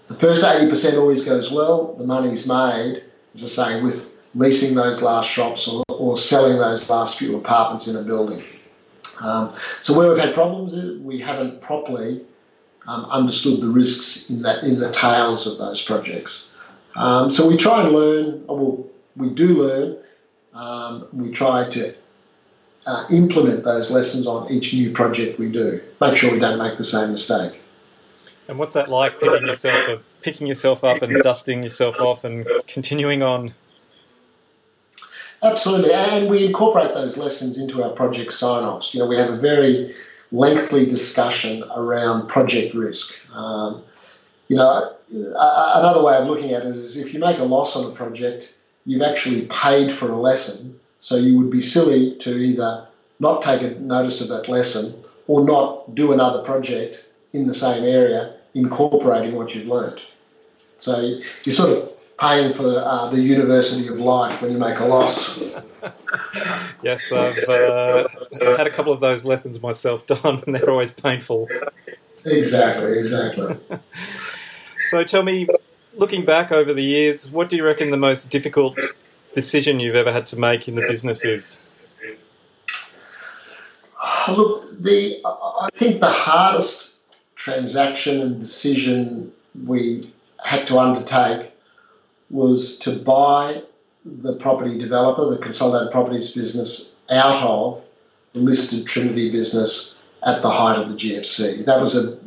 The 0.08 0.14
first 0.14 0.42
80% 0.42 0.98
always 0.98 1.24
goes 1.24 1.50
well. 1.50 1.94
The 1.94 2.06
money's 2.06 2.46
made, 2.46 3.04
as 3.34 3.44
I 3.44 3.48
say, 3.48 3.82
with 3.82 4.12
leasing 4.34 4.74
those 4.74 5.02
last 5.02 5.28
shops 5.28 5.68
or, 5.68 5.82
or 6.06 6.16
selling 6.16 6.56
those 6.58 6.88
last 6.88 7.18
few 7.18 7.36
apartments 7.36 7.88
in 7.88 7.96
a 7.96 8.02
building. 8.02 8.44
Um, 9.20 9.54
so 9.82 9.92
where 9.92 10.08
we've 10.08 10.18
had 10.18 10.34
problems, 10.34 11.00
we 11.02 11.18
haven't 11.18 11.60
properly 11.60 12.24
um, 12.86 13.06
understood 13.06 13.60
the 13.60 13.68
risks 13.68 14.30
in 14.30 14.42
that 14.42 14.62
in 14.62 14.78
the 14.78 14.92
tails 14.92 15.48
of 15.48 15.58
those 15.58 15.82
projects. 15.82 16.52
Um, 16.94 17.30
so 17.30 17.48
we 17.48 17.56
try 17.56 17.82
and 17.82 17.92
learn. 17.92 18.46
Well, 18.46 18.86
we 19.16 19.30
do 19.30 19.48
learn. 19.62 19.96
Um, 20.54 21.08
we 21.12 21.32
try 21.32 21.68
to 21.70 21.94
uh, 22.86 23.06
implement 23.10 23.64
those 23.64 23.90
lessons 23.90 24.28
on 24.28 24.50
each 24.50 24.72
new 24.72 24.92
project 24.92 25.40
we 25.40 25.50
do. 25.50 25.82
Make 26.00 26.16
sure 26.16 26.30
we 26.30 26.38
don't 26.38 26.58
make 26.58 26.78
the 26.78 26.84
same 26.84 27.10
mistake. 27.10 27.60
And 28.48 28.60
what's 28.60 28.74
that 28.74 28.88
like 28.88 29.18
picking 29.18 29.48
yourself 29.48 29.88
up, 29.88 30.02
picking 30.22 30.46
yourself 30.46 30.84
up 30.84 31.02
and 31.02 31.20
dusting 31.24 31.64
yourself 31.64 32.00
off 32.00 32.22
and 32.22 32.46
continuing 32.68 33.24
on? 33.24 33.54
Absolutely, 35.46 35.92
and 35.92 36.28
we 36.28 36.44
incorporate 36.44 36.92
those 36.92 37.16
lessons 37.16 37.56
into 37.56 37.82
our 37.82 37.90
project 37.90 38.32
sign-offs. 38.32 38.92
You 38.92 39.00
know, 39.00 39.06
we 39.06 39.16
have 39.16 39.30
a 39.30 39.36
very 39.36 39.94
lengthy 40.32 40.86
discussion 40.86 41.62
around 41.76 42.26
project 42.26 42.74
risk. 42.74 43.14
Um, 43.32 43.84
you 44.48 44.56
know, 44.56 44.96
another 45.08 46.02
way 46.02 46.16
of 46.16 46.26
looking 46.26 46.52
at 46.52 46.66
it 46.66 46.74
is 46.74 46.96
if 46.96 47.14
you 47.14 47.20
make 47.20 47.38
a 47.38 47.44
loss 47.44 47.76
on 47.76 47.84
a 47.84 47.94
project, 47.94 48.52
you've 48.86 49.02
actually 49.02 49.46
paid 49.46 49.92
for 49.92 50.10
a 50.10 50.16
lesson. 50.16 50.80
So 50.98 51.14
you 51.14 51.38
would 51.38 51.50
be 51.50 51.62
silly 51.62 52.16
to 52.18 52.36
either 52.36 52.88
not 53.20 53.42
take 53.42 53.78
notice 53.78 54.20
of 54.20 54.28
that 54.28 54.48
lesson 54.48 55.00
or 55.28 55.44
not 55.44 55.94
do 55.94 56.12
another 56.12 56.42
project 56.42 57.04
in 57.32 57.46
the 57.46 57.54
same 57.54 57.84
area, 57.84 58.34
incorporating 58.54 59.36
what 59.36 59.54
you've 59.54 59.68
learnt. 59.68 60.00
So 60.80 61.20
you're 61.44 61.54
sort 61.54 61.70
of 61.70 61.95
paying 62.18 62.54
for 62.54 62.78
uh, 62.78 63.10
the 63.10 63.20
University 63.20 63.88
of 63.88 63.98
Life 63.98 64.40
when 64.40 64.52
you 64.52 64.58
make 64.58 64.78
a 64.78 64.84
loss. 64.84 65.38
yes, 66.82 67.12
I've 67.12 67.38
uh, 67.48 68.08
had 68.56 68.66
a 68.66 68.70
couple 68.70 68.92
of 68.92 69.00
those 69.00 69.24
lessons 69.24 69.60
myself, 69.62 70.06
Don, 70.06 70.42
and 70.46 70.54
they're 70.54 70.70
always 70.70 70.90
painful. 70.90 71.48
Exactly, 72.24 72.98
exactly. 72.98 73.56
so 74.84 75.04
tell 75.04 75.22
me, 75.22 75.46
looking 75.94 76.24
back 76.24 76.50
over 76.50 76.72
the 76.72 76.82
years, 76.82 77.30
what 77.30 77.50
do 77.50 77.56
you 77.56 77.64
reckon 77.64 77.90
the 77.90 77.96
most 77.96 78.30
difficult 78.30 78.78
decision 79.34 79.80
you've 79.80 79.94
ever 79.94 80.12
had 80.12 80.26
to 80.28 80.38
make 80.38 80.66
in 80.68 80.74
the 80.74 80.82
business 80.82 81.24
is? 81.24 81.66
Look, 84.28 84.82
the 84.82 85.20
I 85.24 85.68
think 85.74 86.00
the 86.00 86.10
hardest 86.10 86.94
transaction 87.36 88.20
and 88.20 88.40
decision 88.40 89.32
we 89.64 90.12
had 90.44 90.66
to 90.66 90.78
undertake 90.78 91.52
was 92.30 92.78
to 92.78 92.96
buy 92.96 93.62
the 94.04 94.34
property 94.34 94.78
developer, 94.78 95.30
the 95.30 95.38
consolidated 95.38 95.92
properties 95.92 96.32
business, 96.32 96.90
out 97.10 97.42
of 97.42 97.82
the 98.32 98.40
listed 98.40 98.86
Trinity 98.86 99.30
business 99.30 99.96
at 100.24 100.42
the 100.42 100.50
height 100.50 100.78
of 100.78 100.88
the 100.88 100.96
GFC. 100.96 101.64
That 101.64 101.80
was 101.80 101.96
a 101.96 102.18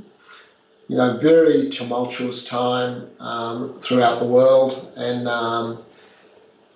you 0.87 0.97
know 0.97 1.17
very 1.17 1.69
tumultuous 1.69 2.43
time 2.43 3.09
um, 3.19 3.79
throughout 3.79 4.19
the 4.19 4.25
world, 4.25 4.91
and 4.95 5.27
um, 5.27 5.83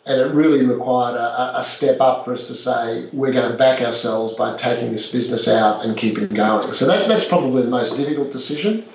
and 0.06 0.22
it 0.22 0.34
really 0.34 0.66
required 0.66 1.16
a, 1.16 1.60
a, 1.60 1.64
step 1.64 2.02
up 2.02 2.26
for 2.26 2.34
us 2.34 2.48
to 2.48 2.56
say 2.56 3.10
we're 3.14 3.32
going 3.32 3.50
to 3.50 3.58
back 3.58 3.82
ourselves 3.82 4.34
by 4.34 4.56
taking 4.58 4.92
this 4.92 5.12
business 5.12 5.48
out 5.48 5.86
and 5.86 5.98
keeping 5.98 6.28
going. 6.28 6.74
So 6.74 6.86
that, 6.88 7.08
that's 7.08 7.26
probably 7.26 7.64
the 7.64 7.70
most 7.70 7.96
difficult 7.96 8.32
decision. 8.32 8.86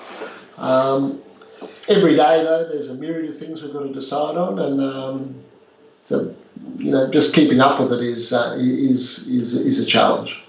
Um, 0.58 1.22
every 1.88 2.14
day, 2.14 2.42
though, 2.42 2.68
there's 2.68 2.90
a 2.90 2.94
myriad 2.94 3.30
of 3.30 3.38
things 3.38 3.62
we've 3.62 3.72
got 3.72 3.82
to 3.82 3.92
decide 3.92 4.36
on, 4.36 4.58
and 4.58 4.80
um, 4.80 5.44
so 6.02 6.34
you 6.76 6.90
know, 6.90 7.10
just 7.10 7.34
keeping 7.34 7.60
up 7.60 7.80
with 7.80 7.92
it 7.92 8.00
is 8.00 8.32
uh, 8.32 8.56
is 8.58 9.26
is 9.28 9.54
is 9.54 9.78
a 9.80 9.86
challenge. 9.86 10.40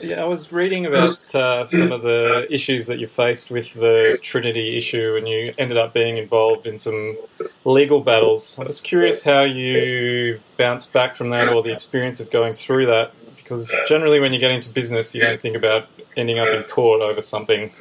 Yeah, 0.00 0.22
I 0.22 0.26
was 0.26 0.52
reading 0.52 0.86
about 0.86 1.34
uh, 1.34 1.64
some 1.64 1.90
of 1.90 2.02
the 2.02 2.46
issues 2.50 2.86
that 2.86 3.00
you 3.00 3.08
faced 3.08 3.50
with 3.50 3.74
the 3.74 4.18
Trinity 4.22 4.76
issue, 4.76 5.16
and 5.16 5.28
you 5.28 5.52
ended 5.58 5.76
up 5.76 5.92
being 5.92 6.18
involved 6.18 6.66
in 6.66 6.78
some 6.78 7.16
legal 7.64 8.00
battles. 8.00 8.58
I 8.58 8.64
was 8.64 8.80
curious 8.80 9.24
how 9.24 9.42
you 9.42 10.40
bounced 10.56 10.92
back 10.92 11.16
from 11.16 11.30
that, 11.30 11.52
or 11.52 11.62
the 11.62 11.72
experience 11.72 12.20
of 12.20 12.30
going 12.30 12.54
through 12.54 12.86
that, 12.86 13.12
because 13.36 13.74
generally, 13.88 14.20
when 14.20 14.32
you 14.32 14.38
get 14.38 14.52
into 14.52 14.68
business, 14.70 15.14
you 15.14 15.20
don't 15.20 15.40
think 15.40 15.56
about 15.56 15.86
ending 16.16 16.38
up 16.38 16.48
in 16.48 16.62
court 16.64 17.00
over 17.00 17.20
something. 17.20 17.72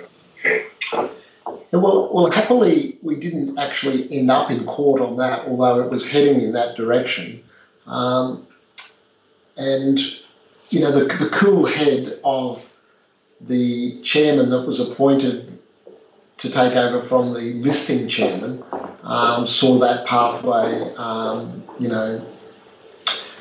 Well, 1.72 2.13
well, 2.13 2.32
happily, 2.32 2.98
we 3.02 3.15
didn't 3.15 3.58
actually 3.58 4.12
end 4.12 4.32
up 4.32 4.50
in 4.50 4.65
court 4.65 5.02
on 5.02 5.17
that, 5.17 5.48
although 5.48 5.82
it 5.82 5.91
was 5.91 6.08
heading 6.08 6.41
in 6.41 6.54
that 6.54 6.76
direction. 6.76 7.43
Um, 7.86 8.48
and, 9.58 10.00
you 10.70 10.80
know, 10.82 10.91
the, 10.91 11.13
the 11.15 11.30
cool 11.30 11.65
head 11.65 12.20
of 12.24 12.63
the 13.41 14.02
chairman 14.02 14.50
that 14.50 14.62
was 14.62 14.80
appointed 14.80 15.60
to 16.38 16.50
take 16.50 16.74
over 16.74 17.08
from 17.08 17.34
the 17.34 17.54
listing 17.56 18.08
chairman 18.08 18.63
um, 19.04 19.48
saw 19.48 19.80
that 19.80 20.06
pathway, 20.06 20.93
um, 20.96 21.63
you 21.80 21.88
know, 21.88 22.26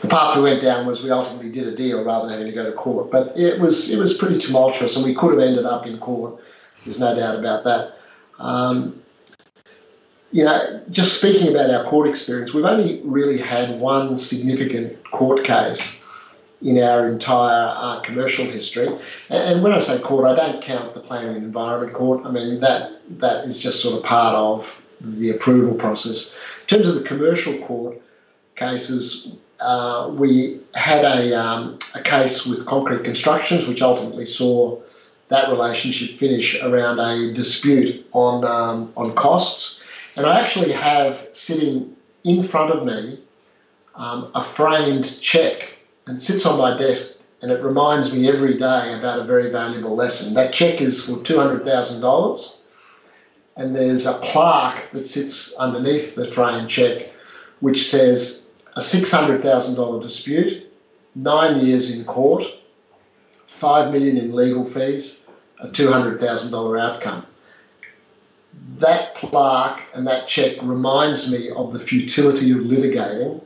the 0.02 0.08
path 0.08 0.36
we 0.36 0.42
went 0.42 0.62
down 0.62 0.86
was 0.86 1.02
we 1.02 1.10
ultimately 1.10 1.50
did 1.50 1.66
a 1.66 1.74
deal 1.74 2.04
rather 2.04 2.28
than 2.28 2.38
having 2.38 2.46
to 2.46 2.52
go 2.52 2.70
to 2.70 2.72
court. 2.76 3.10
But 3.10 3.36
it 3.36 3.60
was 3.60 3.90
it 3.90 3.98
was 3.98 4.14
pretty 4.14 4.38
tumultuous, 4.38 4.94
and 4.94 5.04
we 5.04 5.14
could 5.14 5.32
have 5.32 5.40
ended 5.40 5.64
up 5.64 5.86
in 5.86 5.98
court. 5.98 6.40
There's 6.84 7.00
no 7.00 7.16
doubt 7.16 7.38
about 7.38 7.64
that. 7.64 7.95
Um, 8.38 9.02
you 10.32 10.44
know, 10.44 10.82
just 10.90 11.18
speaking 11.18 11.48
about 11.48 11.70
our 11.70 11.84
court 11.84 12.08
experience, 12.08 12.52
we've 12.52 12.64
only 12.64 13.00
really 13.04 13.38
had 13.38 13.80
one 13.80 14.18
significant 14.18 15.02
court 15.10 15.44
case 15.44 16.00
in 16.62 16.82
our 16.82 17.08
entire 17.08 17.74
uh, 17.76 18.00
commercial 18.00 18.44
history. 18.44 18.88
And, 19.28 19.62
when 19.62 19.72
I 19.72 19.78
say 19.78 19.98
court, 20.00 20.26
I 20.26 20.34
don't 20.34 20.62
count 20.62 20.94
the 20.94 21.00
planning 21.00 21.36
and 21.36 21.44
environment 21.44 21.94
court. 21.94 22.26
I 22.26 22.30
mean 22.30 22.60
that 22.60 23.00
that 23.18 23.44
is 23.44 23.58
just 23.58 23.80
sort 23.80 23.96
of 23.96 24.04
part 24.04 24.34
of 24.34 24.70
the 25.00 25.30
approval 25.30 25.74
process. 25.74 26.34
In 26.62 26.66
terms 26.66 26.88
of 26.88 26.94
the 26.96 27.02
commercial 27.02 27.58
court 27.66 28.00
cases, 28.56 29.32
uh, 29.60 30.10
we 30.12 30.60
had 30.74 31.04
a, 31.04 31.34
um, 31.34 31.78
a 31.94 32.02
case 32.02 32.44
with 32.44 32.66
Concrete 32.66 33.04
Constructions, 33.04 33.66
which 33.66 33.82
ultimately 33.82 34.26
saw 34.26 34.80
that 35.28 35.50
relationship 35.50 36.18
finish 36.18 36.60
around 36.62 36.98
a 36.98 37.34
dispute 37.34 38.06
on 38.12 38.44
um, 38.44 38.92
on 38.96 39.14
costs. 39.14 39.82
And 40.16 40.26
I 40.26 40.40
actually 40.40 40.72
have 40.72 41.26
sitting 41.32 41.94
in 42.24 42.42
front 42.42 42.72
of 42.72 42.84
me 42.86 43.20
um, 43.94 44.30
a 44.34 44.42
framed 44.42 45.20
check 45.20 45.70
and 46.06 46.22
sits 46.22 46.46
on 46.46 46.58
my 46.58 46.76
desk 46.76 47.18
and 47.42 47.50
it 47.50 47.62
reminds 47.62 48.12
me 48.12 48.28
every 48.28 48.54
day 48.54 48.98
about 48.98 49.18
a 49.18 49.24
very 49.24 49.50
valuable 49.50 49.94
lesson. 49.94 50.34
That 50.34 50.52
check 50.52 50.80
is 50.80 51.04
for 51.04 51.12
$200,000 51.12 52.54
and 53.56 53.74
there's 53.74 54.06
a 54.06 54.14
plaque 54.14 54.90
that 54.92 55.06
sits 55.06 55.52
underneath 55.54 56.14
the 56.14 56.30
framed 56.32 56.70
check 56.70 57.10
which 57.60 57.90
says 57.90 58.46
a 58.74 58.80
$600,000 58.80 60.02
dispute, 60.02 60.70
nine 61.14 61.64
years 61.64 61.96
in 61.96 62.04
court, 62.04 62.44
five 63.56 63.92
million 63.92 64.16
in 64.16 64.34
legal 64.34 64.64
fees, 64.64 65.20
a 65.60 65.68
two 65.70 65.90
hundred 65.90 66.20
thousand 66.20 66.50
dollar 66.52 66.78
outcome. 66.78 67.26
That 68.78 69.14
plaque 69.14 69.82
and 69.94 70.06
that 70.06 70.28
check 70.28 70.56
reminds 70.62 71.30
me 71.30 71.50
of 71.50 71.72
the 71.72 71.80
futility 71.80 72.50
of 72.52 72.58
litigating, 72.58 73.42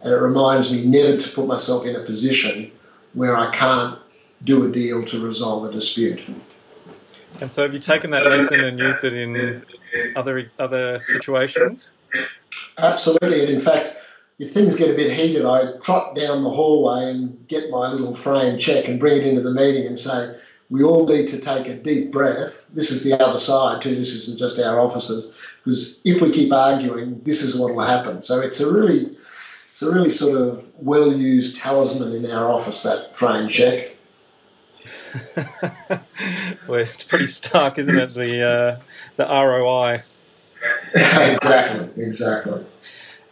and 0.00 0.12
it 0.12 0.16
reminds 0.16 0.72
me 0.72 0.84
never 0.84 1.16
to 1.16 1.28
put 1.30 1.46
myself 1.46 1.86
in 1.86 1.96
a 1.96 2.00
position 2.00 2.70
where 3.14 3.36
I 3.36 3.54
can't 3.54 3.98
do 4.44 4.64
a 4.64 4.72
deal 4.72 5.04
to 5.04 5.24
resolve 5.24 5.64
a 5.64 5.72
dispute. 5.72 6.22
And 7.40 7.52
so, 7.52 7.62
have 7.62 7.72
you 7.72 7.78
taken 7.78 8.10
that 8.10 8.26
lesson 8.26 8.64
and 8.64 8.78
used 8.78 9.04
it 9.04 9.14
in 9.14 9.62
other 10.16 10.50
other 10.58 10.98
situations? 11.00 11.94
Absolutely, 12.78 13.40
and 13.40 13.50
in 13.50 13.60
fact, 13.60 13.96
if 14.42 14.52
things 14.52 14.74
get 14.74 14.90
a 14.90 14.94
bit 14.94 15.16
heated, 15.16 15.46
I 15.46 15.78
trot 15.84 16.16
down 16.16 16.42
the 16.42 16.50
hallway 16.50 17.10
and 17.10 17.46
get 17.46 17.70
my 17.70 17.92
little 17.92 18.16
frame 18.16 18.58
check 18.58 18.88
and 18.88 18.98
bring 18.98 19.18
it 19.18 19.26
into 19.26 19.40
the 19.40 19.52
meeting 19.52 19.86
and 19.86 19.98
say, 19.98 20.36
we 20.68 20.82
all 20.82 21.06
need 21.06 21.28
to 21.28 21.38
take 21.38 21.68
a 21.68 21.74
deep 21.74 22.10
breath. 22.10 22.54
This 22.70 22.90
is 22.90 23.04
the 23.04 23.22
other 23.24 23.38
side 23.38 23.82
too. 23.82 23.94
This 23.94 24.12
isn't 24.14 24.40
just 24.40 24.58
our 24.58 24.80
officers, 24.80 25.32
because 25.62 26.00
if 26.04 26.20
we 26.20 26.32
keep 26.32 26.52
arguing, 26.52 27.20
this 27.22 27.40
is 27.40 27.54
what 27.54 27.72
will 27.72 27.86
happen. 27.86 28.20
So 28.20 28.40
it's 28.40 28.58
a 28.58 28.68
really, 28.68 29.16
it's 29.70 29.82
a 29.82 29.92
really 29.92 30.10
sort 30.10 30.36
of 30.36 30.64
well 30.76 31.12
used 31.12 31.58
talisman 31.58 32.12
in 32.12 32.28
our 32.28 32.50
office 32.50 32.82
that 32.82 33.16
frame 33.16 33.48
check. 33.48 33.94
well, 36.66 36.80
it's 36.80 37.04
pretty 37.04 37.28
stark, 37.28 37.78
isn't 37.78 37.96
it? 37.96 38.10
The 38.14 38.42
uh, 38.42 38.80
the 39.16 39.24
ROI. 39.24 40.02
exactly, 40.94 42.02
exactly. 42.02 42.64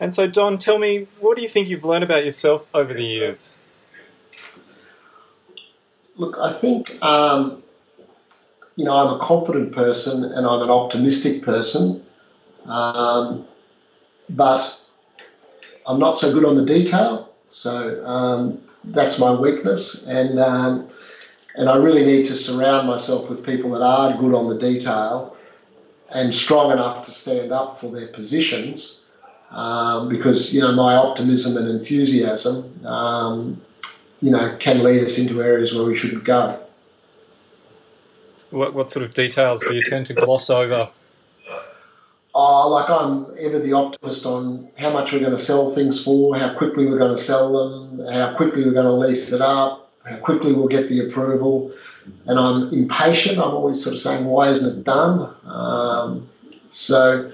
And 0.01 0.15
so, 0.15 0.27
Don, 0.27 0.59
tell 0.59 0.79
me, 0.79 1.07
what 1.21 1.37
do 1.37 1.43
you 1.43 1.49
think 1.49 1.69
you've 1.69 1.85
learned 1.85 2.05
about 2.05 2.25
yourself 2.25 2.67
over 2.73 2.95
the 2.95 3.05
years? 3.05 3.55
Look, 6.17 6.37
I 6.39 6.55
think 6.55 7.03
um, 7.03 7.63
you 8.77 8.85
know 8.85 8.93
I'm 8.93 9.21
a 9.21 9.25
confident 9.25 9.73
person 9.73 10.25
and 10.25 10.47
I'm 10.47 10.63
an 10.63 10.71
optimistic 10.71 11.43
person, 11.43 12.05
um, 12.65 13.47
but 14.29 14.79
I'm 15.87 15.99
not 15.99 16.19
so 16.19 16.33
good 16.33 16.45
on 16.45 16.57
the 16.57 16.65
detail. 16.65 17.33
So 17.51 18.05
um, 18.07 18.61
that's 18.85 19.19
my 19.19 19.33
weakness, 19.33 20.03
and 20.05 20.39
um, 20.39 20.91
and 21.57 21.69
I 21.69 21.77
really 21.77 22.05
need 22.05 22.27
to 22.27 22.37
surround 22.37 22.87
myself 22.87 23.29
with 23.29 23.45
people 23.45 23.71
that 23.71 23.83
are 23.83 24.17
good 24.17 24.35
on 24.35 24.49
the 24.49 24.59
detail 24.59 25.37
and 26.11 26.35
strong 26.35 26.73
enough 26.73 27.07
to 27.07 27.13
stand 27.13 27.53
up 27.53 27.81
for 27.81 27.91
their 27.91 28.09
positions. 28.09 29.00
Um, 29.51 30.09
because 30.09 30.55
you 30.55 30.61
know 30.61 30.73
my 30.73 30.95
optimism 30.95 31.57
and 31.57 31.69
enthusiasm 31.69 32.87
um, 32.87 33.61
you 34.21 34.31
know, 34.31 34.57
can 34.61 34.83
lead 34.83 35.03
us 35.03 35.19
into 35.19 35.43
areas 35.43 35.75
where 35.75 35.85
we 35.85 35.97
shouldn't 35.97 36.25
go. 36.25 36.61
What, 38.51 38.75
what 38.75 38.91
sort 38.91 39.05
of 39.05 39.15
details 39.15 39.61
do 39.61 39.75
you 39.75 39.83
tend 39.83 40.07
to 40.07 40.15
gloss 40.15 40.51
over? 40.51 40.91
Oh, 42.35 42.69
like 42.69 42.91
I'm 42.91 43.27
ever 43.39 43.59
the 43.59 43.73
optimist 43.73 44.27
on 44.27 44.69
how 44.79 44.91
much 44.91 45.13
we're 45.13 45.21
going 45.21 45.33
to 45.33 45.39
sell 45.39 45.75
things 45.75 46.03
for, 46.03 46.37
how 46.37 46.55
quickly 46.55 46.87
we're 46.87 46.99
going 46.99 47.17
to 47.17 47.23
sell 47.23 47.53
them, 47.53 48.07
how 48.07 48.37
quickly 48.37 48.65
we're 48.65 48.73
going 48.73 48.87
to 48.87 48.93
lease 48.93 49.33
it 49.33 49.41
up, 49.41 49.91
how 50.05 50.17
quickly 50.17 50.53
we'll 50.53 50.69
get 50.69 50.89
the 50.89 51.09
approval. 51.09 51.73
And 52.27 52.39
I'm 52.39 52.73
impatient. 52.73 53.39
I'm 53.39 53.51
always 53.51 53.83
sort 53.83 53.95
of 53.95 54.01
saying, 54.01 54.25
why 54.25 54.49
isn't 54.49 54.79
it 54.79 54.85
done? 54.85 55.35
Um, 55.45 56.29
so 56.71 57.33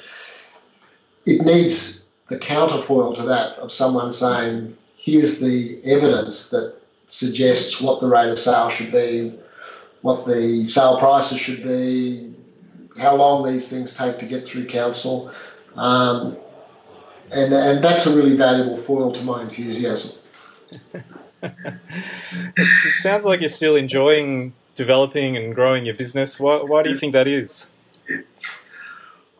it 1.24 1.42
needs 1.42 1.95
the 2.28 2.38
counterfoil 2.38 3.14
to 3.14 3.22
that 3.22 3.56
of 3.58 3.72
someone 3.72 4.12
saying, 4.12 4.76
here's 4.96 5.38
the 5.38 5.80
evidence 5.84 6.50
that 6.50 6.74
suggests 7.08 7.80
what 7.80 8.00
the 8.00 8.08
rate 8.08 8.28
of 8.28 8.38
sale 8.38 8.70
should 8.70 8.90
be, 8.92 9.32
what 10.02 10.26
the 10.26 10.68
sale 10.68 10.98
prices 10.98 11.38
should 11.38 11.62
be, 11.62 12.34
how 12.98 13.14
long 13.14 13.50
these 13.50 13.68
things 13.68 13.94
take 13.94 14.18
to 14.18 14.26
get 14.26 14.46
through 14.46 14.66
council. 14.66 15.30
Um, 15.76 16.36
and, 17.30 17.52
and 17.52 17.84
that's 17.84 18.06
a 18.06 18.14
really 18.14 18.36
valuable 18.36 18.82
foil 18.82 19.12
to 19.12 19.22
my 19.22 19.42
enthusiasm. 19.42 20.12
it 21.42 22.96
sounds 22.96 23.24
like 23.24 23.40
you're 23.40 23.48
still 23.48 23.76
enjoying 23.76 24.52
developing 24.74 25.36
and 25.36 25.54
growing 25.54 25.86
your 25.86 25.94
business. 25.94 26.40
Why, 26.40 26.58
why 26.58 26.82
do 26.82 26.90
you 26.90 26.96
think 26.96 27.12
that 27.12 27.28
is? 27.28 27.70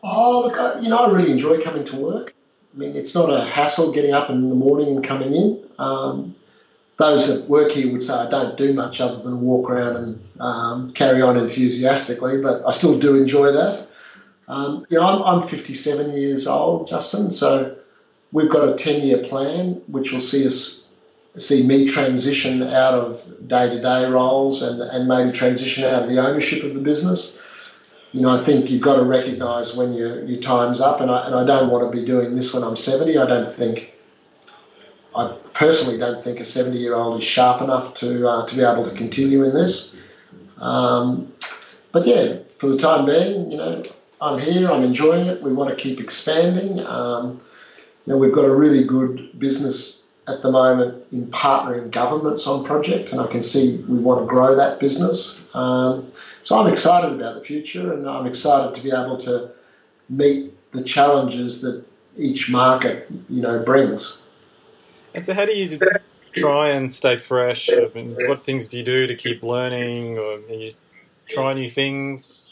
Oh, 0.03 0.41
look, 0.41 0.57
I, 0.57 0.79
you 0.79 0.89
know, 0.89 0.97
I 0.97 1.11
really 1.11 1.31
enjoy 1.31 1.61
coming 1.61 1.85
to 1.85 1.95
work. 1.95 2.33
I 2.77 2.79
mean, 2.79 2.95
it's 2.95 3.15
not 3.15 3.33
a 3.33 3.43
hassle 3.43 3.91
getting 3.91 4.13
up 4.13 4.29
in 4.29 4.49
the 4.49 4.55
morning 4.55 4.89
and 4.89 5.03
coming 5.03 5.33
in. 5.33 5.63
Um, 5.79 6.35
those 6.97 7.27
that 7.27 7.49
work 7.49 7.71
here 7.71 7.91
would 7.91 8.03
say 8.03 8.13
I 8.13 8.29
don't 8.29 8.55
do 8.55 8.71
much 8.71 9.01
other 9.01 9.19
than 9.23 9.41
walk 9.41 9.67
around 9.67 9.95
and 9.95 10.29
um, 10.39 10.93
carry 10.93 11.23
on 11.23 11.37
enthusiastically, 11.37 12.39
but 12.39 12.63
I 12.67 12.71
still 12.71 12.99
do 12.99 13.15
enjoy 13.15 13.51
that. 13.51 13.87
Um, 14.47 14.85
you 14.89 14.99
know, 14.99 15.07
I'm, 15.07 15.41
I'm 15.41 15.49
57 15.49 16.13
years 16.13 16.45
old, 16.45 16.87
Justin, 16.87 17.31
so 17.31 17.75
we've 18.31 18.49
got 18.49 18.69
a 18.69 18.75
10 18.75 19.01
year 19.01 19.27
plan 19.27 19.81
which 19.87 20.11
will 20.11 20.21
see 20.21 20.45
us 20.45 20.83
see 21.39 21.65
me 21.65 21.87
transition 21.87 22.63
out 22.63 22.93
of 22.93 23.47
day 23.47 23.69
to 23.69 23.81
day 23.81 24.05
roles 24.05 24.61
and, 24.61 24.81
and 24.81 25.07
maybe 25.07 25.31
transition 25.31 25.83
out 25.83 26.03
of 26.03 26.09
the 26.09 26.19
ownership 26.19 26.63
of 26.63 26.73
the 26.75 26.79
business. 26.79 27.37
You 28.13 28.21
know, 28.21 28.29
I 28.29 28.43
think 28.43 28.69
you've 28.69 28.81
got 28.81 28.95
to 28.95 29.03
recognise 29.03 29.75
when 29.75 29.93
your, 29.93 30.23
your 30.25 30.41
time's 30.41 30.79
up, 30.79 31.01
and 31.01 31.11
I, 31.11 31.25
and 31.25 31.35
I 31.35 31.43
don't 31.43 31.69
want 31.69 31.91
to 31.91 31.97
be 31.97 32.05
doing 32.05 32.35
this 32.35 32.53
when 32.53 32.63
I'm 32.63 32.75
70. 32.75 33.17
I 33.17 33.25
don't 33.25 33.53
think, 33.53 33.93
I 35.15 35.35
personally 35.53 35.97
don't 35.97 36.23
think 36.23 36.39
a 36.39 36.45
70 36.45 36.77
year 36.77 36.95
old 36.95 37.21
is 37.21 37.27
sharp 37.27 37.61
enough 37.61 37.95
to, 37.95 38.27
uh, 38.27 38.45
to 38.47 38.55
be 38.55 38.61
able 38.61 38.85
to 38.89 38.95
continue 38.95 39.43
in 39.43 39.53
this. 39.53 39.95
Um, 40.59 41.33
but 41.91 42.07
yeah, 42.07 42.37
for 42.59 42.67
the 42.69 42.77
time 42.77 43.05
being, 43.05 43.51
you 43.51 43.57
know, 43.57 43.83
I'm 44.21 44.39
here, 44.39 44.71
I'm 44.71 44.83
enjoying 44.83 45.27
it. 45.27 45.41
We 45.43 45.53
want 45.53 45.69
to 45.69 45.75
keep 45.75 45.99
expanding. 45.99 46.79
Um, 46.85 47.41
you 48.05 48.13
know, 48.13 48.17
we've 48.17 48.33
got 48.33 48.45
a 48.45 48.55
really 48.55 48.83
good 48.83 49.37
business 49.37 50.03
at 50.27 50.41
the 50.41 50.51
moment 50.51 51.03
in 51.11 51.27
partnering 51.27 51.91
governments 51.91 52.47
on 52.47 52.65
project, 52.65 53.11
and 53.11 53.21
I 53.21 53.27
can 53.27 53.43
see 53.43 53.77
we 53.87 53.97
want 53.97 54.21
to 54.21 54.25
grow 54.25 54.55
that 54.55 54.79
business. 54.79 55.39
Um, 55.53 56.11
so 56.47 56.57
I'm 56.57 56.71
excited 56.71 57.11
about 57.11 57.35
the 57.35 57.41
future, 57.41 57.91
and 57.91 58.07
I'm 58.07 58.25
excited 58.25 58.73
to 58.73 58.81
be 58.81 58.89
able 58.89 59.17
to 59.17 59.51
meet 60.07 60.53
the 60.71 60.81
challenges 60.81 61.59
that 61.59 61.83
each 62.17 62.49
market, 62.49 63.05
you 63.27 63.41
know, 63.41 63.59
brings. 63.59 64.21
And 65.13 65.25
so, 65.25 65.33
how 65.33 65.43
do 65.43 65.51
you 65.51 65.77
try 66.31 66.69
and 66.69 66.93
stay 66.93 67.17
fresh? 67.17 67.69
I 67.69 67.91
mean, 67.93 68.15
what 68.29 68.45
things 68.45 68.69
do 68.69 68.77
you 68.77 68.83
do 68.83 69.07
to 69.07 69.13
keep 69.13 69.43
learning, 69.43 70.17
or 70.17 70.39
you 70.49 70.71
try 71.27 71.53
new 71.53 71.67
things? 71.67 72.47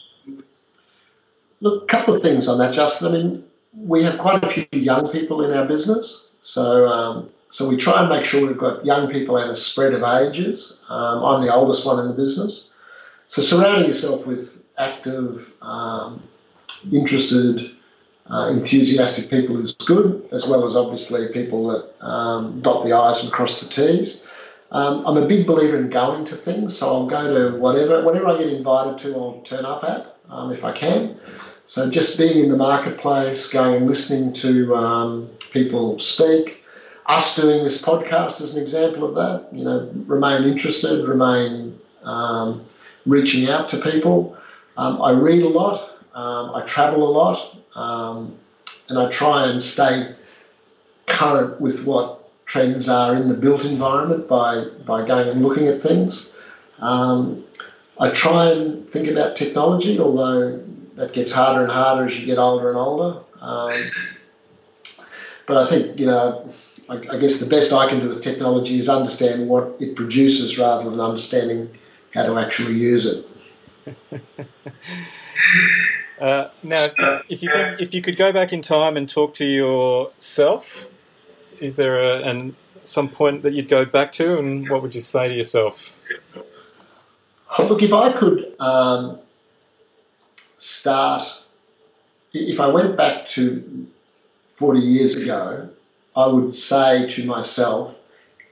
Look, 1.61 1.83
a 1.83 1.85
couple 1.85 2.15
of 2.15 2.21
things 2.21 2.49
on 2.49 2.57
that, 2.57 2.73
Justin. 2.73 3.07
I 3.07 3.11
mean, 3.11 3.45
we 3.77 4.03
have 4.03 4.19
quite 4.19 4.43
a 4.43 4.49
few 4.49 4.67
young 4.73 5.09
people 5.09 5.41
in 5.41 5.57
our 5.57 5.65
business, 5.65 6.31
so 6.41 6.85
um, 6.85 7.29
so 7.49 7.65
we 7.69 7.77
try 7.77 8.01
and 8.01 8.09
make 8.09 8.25
sure 8.25 8.45
we've 8.45 8.57
got 8.57 8.85
young 8.85 9.09
people 9.09 9.37
and 9.37 9.49
a 9.49 9.55
spread 9.55 9.93
of 9.93 10.03
ages. 10.03 10.79
Um, 10.89 11.23
I'm 11.23 11.41
the 11.45 11.53
oldest 11.53 11.85
one 11.85 11.97
in 11.99 12.09
the 12.09 12.13
business. 12.13 12.71
So 13.27 13.41
surrounding 13.41 13.87
yourself 13.87 14.25
with 14.25 14.61
active, 14.77 15.47
um, 15.61 16.23
interested, 16.91 17.71
uh, 18.29 18.49
enthusiastic 18.51 19.29
people 19.29 19.59
is 19.61 19.73
good, 19.73 20.27
as 20.31 20.45
well 20.45 20.65
as 20.65 20.75
obviously 20.75 21.27
people 21.29 21.67
that 21.67 22.05
um, 22.05 22.61
dot 22.61 22.83
the 22.83 22.93
I's 22.93 23.23
and 23.23 23.31
cross 23.31 23.59
the 23.59 23.67
T's. 23.67 24.25
Um, 24.71 25.05
I'm 25.05 25.17
a 25.17 25.27
big 25.27 25.45
believer 25.45 25.77
in 25.77 25.89
going 25.89 26.25
to 26.25 26.35
things, 26.35 26.77
so 26.77 26.87
I'll 26.87 27.07
go 27.07 27.51
to 27.51 27.57
whatever, 27.57 28.03
whatever 28.03 28.27
I 28.27 28.37
get 28.37 28.47
invited 28.47 28.97
to, 28.99 29.15
I'll 29.15 29.41
turn 29.45 29.65
up 29.65 29.83
at 29.83 30.17
um, 30.29 30.51
if 30.51 30.63
I 30.63 30.71
can. 30.71 31.19
So 31.67 31.89
just 31.89 32.17
being 32.17 32.43
in 32.43 32.49
the 32.49 32.57
marketplace, 32.57 33.47
going 33.47 33.87
listening 33.87 34.33
to 34.33 34.75
um, 34.75 35.29
people 35.51 35.99
speak, 35.99 36.63
us 37.05 37.35
doing 37.35 37.63
this 37.63 37.81
podcast 37.81 38.41
is 38.41 38.55
an 38.55 38.61
example 38.61 39.07
of 39.07 39.15
that. 39.15 39.55
You 39.55 39.63
know, 39.63 39.91
remain 40.07 40.43
interested, 40.43 41.07
remain 41.07 41.79
um, 42.03 42.65
reaching 43.05 43.49
out 43.49 43.69
to 43.69 43.77
people. 43.77 44.37
Um, 44.77 45.01
I 45.01 45.11
read 45.11 45.43
a 45.43 45.49
lot, 45.49 45.97
um, 46.13 46.55
I 46.55 46.65
travel 46.65 47.07
a 47.07 47.11
lot, 47.11 47.57
um, 47.75 48.37
and 48.89 48.99
I 48.99 49.09
try 49.09 49.47
and 49.47 49.61
stay 49.63 50.15
current 51.07 51.61
with 51.61 51.85
what 51.85 52.21
trends 52.45 52.87
are 52.89 53.15
in 53.15 53.27
the 53.27 53.35
built 53.35 53.65
environment 53.65 54.27
by, 54.27 54.65
by 54.85 55.05
going 55.05 55.29
and 55.29 55.43
looking 55.43 55.67
at 55.67 55.81
things. 55.81 56.33
Um, 56.79 57.43
I 57.99 58.09
try 58.09 58.51
and 58.51 58.89
think 58.91 59.07
about 59.07 59.35
technology, 59.35 59.99
although 59.99 60.63
that 60.95 61.13
gets 61.13 61.31
harder 61.31 61.63
and 61.63 61.71
harder 61.71 62.07
as 62.07 62.19
you 62.19 62.25
get 62.25 62.37
older 62.37 62.69
and 62.69 62.77
older. 62.77 63.19
Um, 63.39 63.91
but 65.47 65.57
I 65.57 65.69
think, 65.69 65.99
you 65.99 66.07
know, 66.07 66.53
I, 66.89 66.95
I, 66.95 67.17
guess 67.17 67.37
the 67.37 67.45
best 67.45 67.71
I 67.71 67.87
can 67.87 67.99
do 67.99 68.09
with 68.09 68.21
technology 68.23 68.79
is 68.79 68.89
understand 68.89 69.47
what 69.47 69.75
it 69.79 69.95
produces 69.95 70.57
rather 70.57 70.89
than 70.89 70.99
understanding 70.99 71.69
how 72.15 72.25
to 72.25 72.37
actually 72.39 72.73
use 72.73 73.05
it. 73.05 73.27
uh, 76.19 76.47
now, 76.63 76.85
if 77.29 77.43
you 77.43 77.51
think, 77.51 77.79
if 77.79 77.93
you 77.93 78.01
could 78.01 78.17
go 78.17 78.31
back 78.31 78.51
in 78.53 78.61
time 78.61 78.97
and 78.97 79.07
talk 79.09 79.33
to 79.35 79.45
yourself, 79.45 80.87
is 81.59 81.75
there 81.75 82.01
a, 82.01 82.23
an, 82.23 82.55
some 82.83 83.09
point 83.09 83.43
that 83.43 83.53
you'd 83.53 83.69
go 83.69 83.85
back 83.85 84.13
to, 84.13 84.39
and 84.39 84.69
what 84.69 84.81
would 84.81 84.95
you 84.95 85.01
say 85.01 85.27
to 85.27 85.33
yourself? 85.33 85.95
Look, 87.59 87.83
if 87.83 87.93
I 87.93 88.11
could 88.11 88.55
um, 88.59 89.19
start, 90.57 91.31
if 92.33 92.59
I 92.59 92.67
went 92.67 92.97
back 92.97 93.27
to 93.27 93.87
40 94.57 94.79
years 94.79 95.15
ago 95.15 95.69
I 96.15 96.27
would 96.27 96.55
say 96.55 97.07
to 97.07 97.25
myself, 97.25 97.94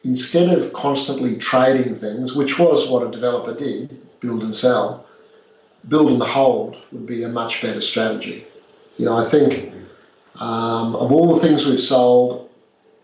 instead 0.04 0.58
of 0.58 0.74
constantly 0.74 1.38
trading 1.38 1.98
things, 2.00 2.34
which 2.34 2.60
was 2.60 2.89
what 2.89 3.08
a 3.08 3.12
developer 3.12 3.54
did, 3.54 4.02
build 4.20 4.44
and 4.44 4.56
sell, 4.56 5.06
build 5.88 6.12
and 6.12 6.22
hold 6.22 6.78
would 6.92 7.06
be 7.06 7.24
a 7.24 7.30
much 7.30 7.62
better 7.62 7.82
strategy. 7.82 8.46
You 8.98 9.06
know, 9.06 9.18
I 9.18 9.30
think 9.30 9.74
um, 10.36 10.96
of 10.96 11.12
all 11.12 11.36
the 11.36 11.42
things 11.42 11.66
we've 11.66 11.80
sold, 11.80 12.50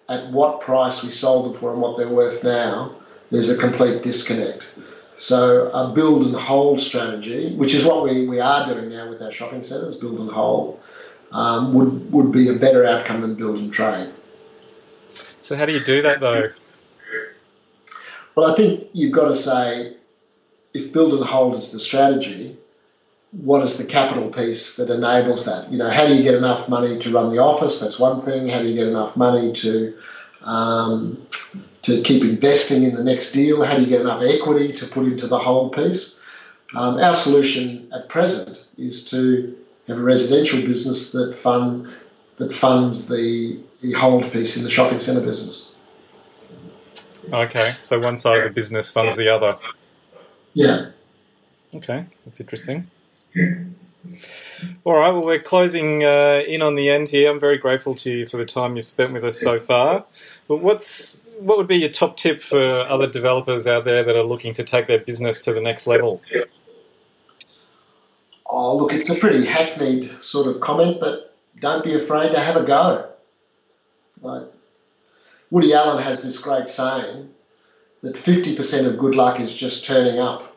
at 0.08 0.32
what 0.32 0.62
price 0.62 1.04
we 1.04 1.12
sold 1.12 1.46
them 1.54 1.60
for 1.60 1.72
and 1.72 1.82
what 1.82 1.98
they're 1.98 2.10
worth 2.10 2.44
now, 2.44 2.96
there's 3.32 3.50
a 3.50 3.58
complete 3.58 4.02
disconnect. 4.02 4.68
So 5.16 5.70
a 5.72 5.94
build 5.94 6.26
and 6.26 6.36
hold 6.36 6.80
strategy, 6.80 7.56
which 7.56 7.74
is 7.74 7.84
what 7.84 8.04
we, 8.04 8.28
we 8.28 8.40
are 8.40 8.74
doing 8.74 8.90
now 8.90 9.10
with 9.10 9.22
our 9.22 9.32
shopping 9.32 9.62
centres, 9.62 9.96
build 9.96 10.20
and 10.20 10.32
hold, 10.32 10.80
um, 11.32 11.74
would, 11.74 12.12
would 12.12 12.32
be 12.32 12.48
a 12.48 12.54
better 12.54 12.86
outcome 12.86 13.22
than 13.22 13.36
build 13.36 13.58
and 13.58 13.72
trade. 13.72 14.12
So 15.42 15.56
how 15.56 15.66
do 15.66 15.74
you 15.74 15.80
do 15.80 16.02
that 16.02 16.20
though? 16.22 16.50
Well, 18.36 18.52
I 18.52 18.56
think 18.56 18.90
you've 18.94 19.14
got 19.14 19.30
to 19.30 19.36
say 19.36 19.98
if 20.74 20.94
build 20.94 21.14
and 21.14 21.26
hold 21.26 21.56
is 21.56 21.72
the 21.72 21.80
strategy, 21.80 22.58
what 23.32 23.64
is 23.64 23.78
the 23.78 23.86
capital 23.86 24.30
piece 24.30 24.76
that 24.78 24.90
enables 24.90 25.46
that? 25.46 25.72
You 25.72 25.78
know, 25.78 25.90
how 25.90 26.08
do 26.08 26.16
you 26.16 26.24
get 26.24 26.36
enough 26.36 26.68
money 26.68 27.00
to 27.00 27.12
run 27.12 27.30
the 27.30 27.38
office? 27.40 27.80
That's 27.80 28.00
one 28.00 28.22
thing. 28.24 28.48
How 28.48 28.62
do 28.62 28.68
you 28.68 28.76
get 28.76 28.88
enough 28.88 29.16
money 29.16 29.54
to 29.54 29.98
um, 30.42 31.28
to 31.84 32.02
keep 32.02 32.24
investing 32.24 32.84
in 32.84 32.96
the 32.96 33.04
next 33.04 33.32
deal? 33.32 33.64
How 33.64 33.76
do 33.76 33.82
you 33.82 33.88
get 33.88 34.02
enough 34.02 34.24
equity 34.24 34.74
to 34.74 34.88
put 34.88 35.06
into 35.06 35.28
the 35.28 35.40
whole 35.40 35.70
piece? 35.70 36.20
Um, 36.76 36.98
our 37.00 37.16
solution 37.16 37.90
at 37.94 38.10
present 38.10 38.64
is 38.78 39.10
to 39.10 39.56
have 39.88 39.98
a 39.98 40.02
residential 40.02 40.62
business 40.62 41.12
that 41.12 41.36
fund 41.36 41.88
that 42.38 42.54
funds 42.54 43.08
the 43.08 43.60
the 43.82 43.94
hold 43.94 44.32
piece 44.32 44.58
in 44.58 44.64
the 44.64 44.70
shopping 44.70 45.00
centre 45.00 45.26
business. 45.26 45.69
Okay, 47.32 47.72
so 47.82 48.00
one 48.00 48.18
side 48.18 48.40
of 48.40 48.44
the 48.46 48.50
business 48.50 48.90
funds 48.90 49.18
the 49.18 49.30
other. 49.30 49.58
Yeah. 50.54 50.92
Okay, 51.74 52.06
that's 52.26 52.40
interesting. 52.40 52.90
All 54.84 54.96
right, 54.96 55.12
well, 55.12 55.24
we're 55.24 55.40
closing 55.40 56.04
uh, 56.04 56.42
in 56.48 56.62
on 56.62 56.76
the 56.76 56.90
end 56.90 57.10
here. 57.10 57.30
I'm 57.30 57.40
very 57.40 57.58
grateful 57.58 57.96
to 57.96 58.12
you 58.12 58.26
for 58.26 58.38
the 58.38 58.46
time 58.46 58.76
you've 58.76 58.86
spent 58.86 59.14
with 59.14 59.24
us 59.24 59.40
so 59.40 59.60
far. 59.60 60.06
But 60.48 60.58
what's 60.58 61.26
what 61.40 61.58
would 61.58 61.68
be 61.68 61.78
your 61.78 61.90
top 61.90 62.18
tip 62.18 62.42
for 62.42 62.60
other 62.62 63.08
developers 63.08 63.68
out 63.68 63.86
there 63.86 64.04
that 64.04 64.16
are 64.16 64.24
looking 64.24 64.54
to 64.56 64.64
take 64.64 64.88
their 64.88 65.00
business 65.00 65.42
to 65.42 65.54
the 65.54 65.62
next 65.62 65.88
level? 65.88 66.22
Oh, 68.46 68.78
look, 68.78 68.94
it's 68.94 69.10
a 69.10 69.16
pretty 69.16 69.46
hackneyed 69.46 70.12
sort 70.22 70.48
of 70.48 70.62
comment, 70.62 71.00
but 71.00 71.36
don't 71.62 71.84
be 71.84 71.94
afraid 71.94 72.32
to 72.32 72.40
have 72.40 72.56
a 72.56 72.64
go. 72.64 73.10
Like 74.22 74.48
Woody 75.52 75.74
Allen 75.74 76.02
has 76.02 76.22
this 76.22 76.38
great 76.38 76.70
saying 76.70 77.30
that 78.02 78.16
50% 78.16 78.86
of 78.86 78.98
good 78.98 79.16
luck 79.16 79.40
is 79.40 79.54
just 79.54 79.86
turning 79.86 80.20
up. 80.20 80.56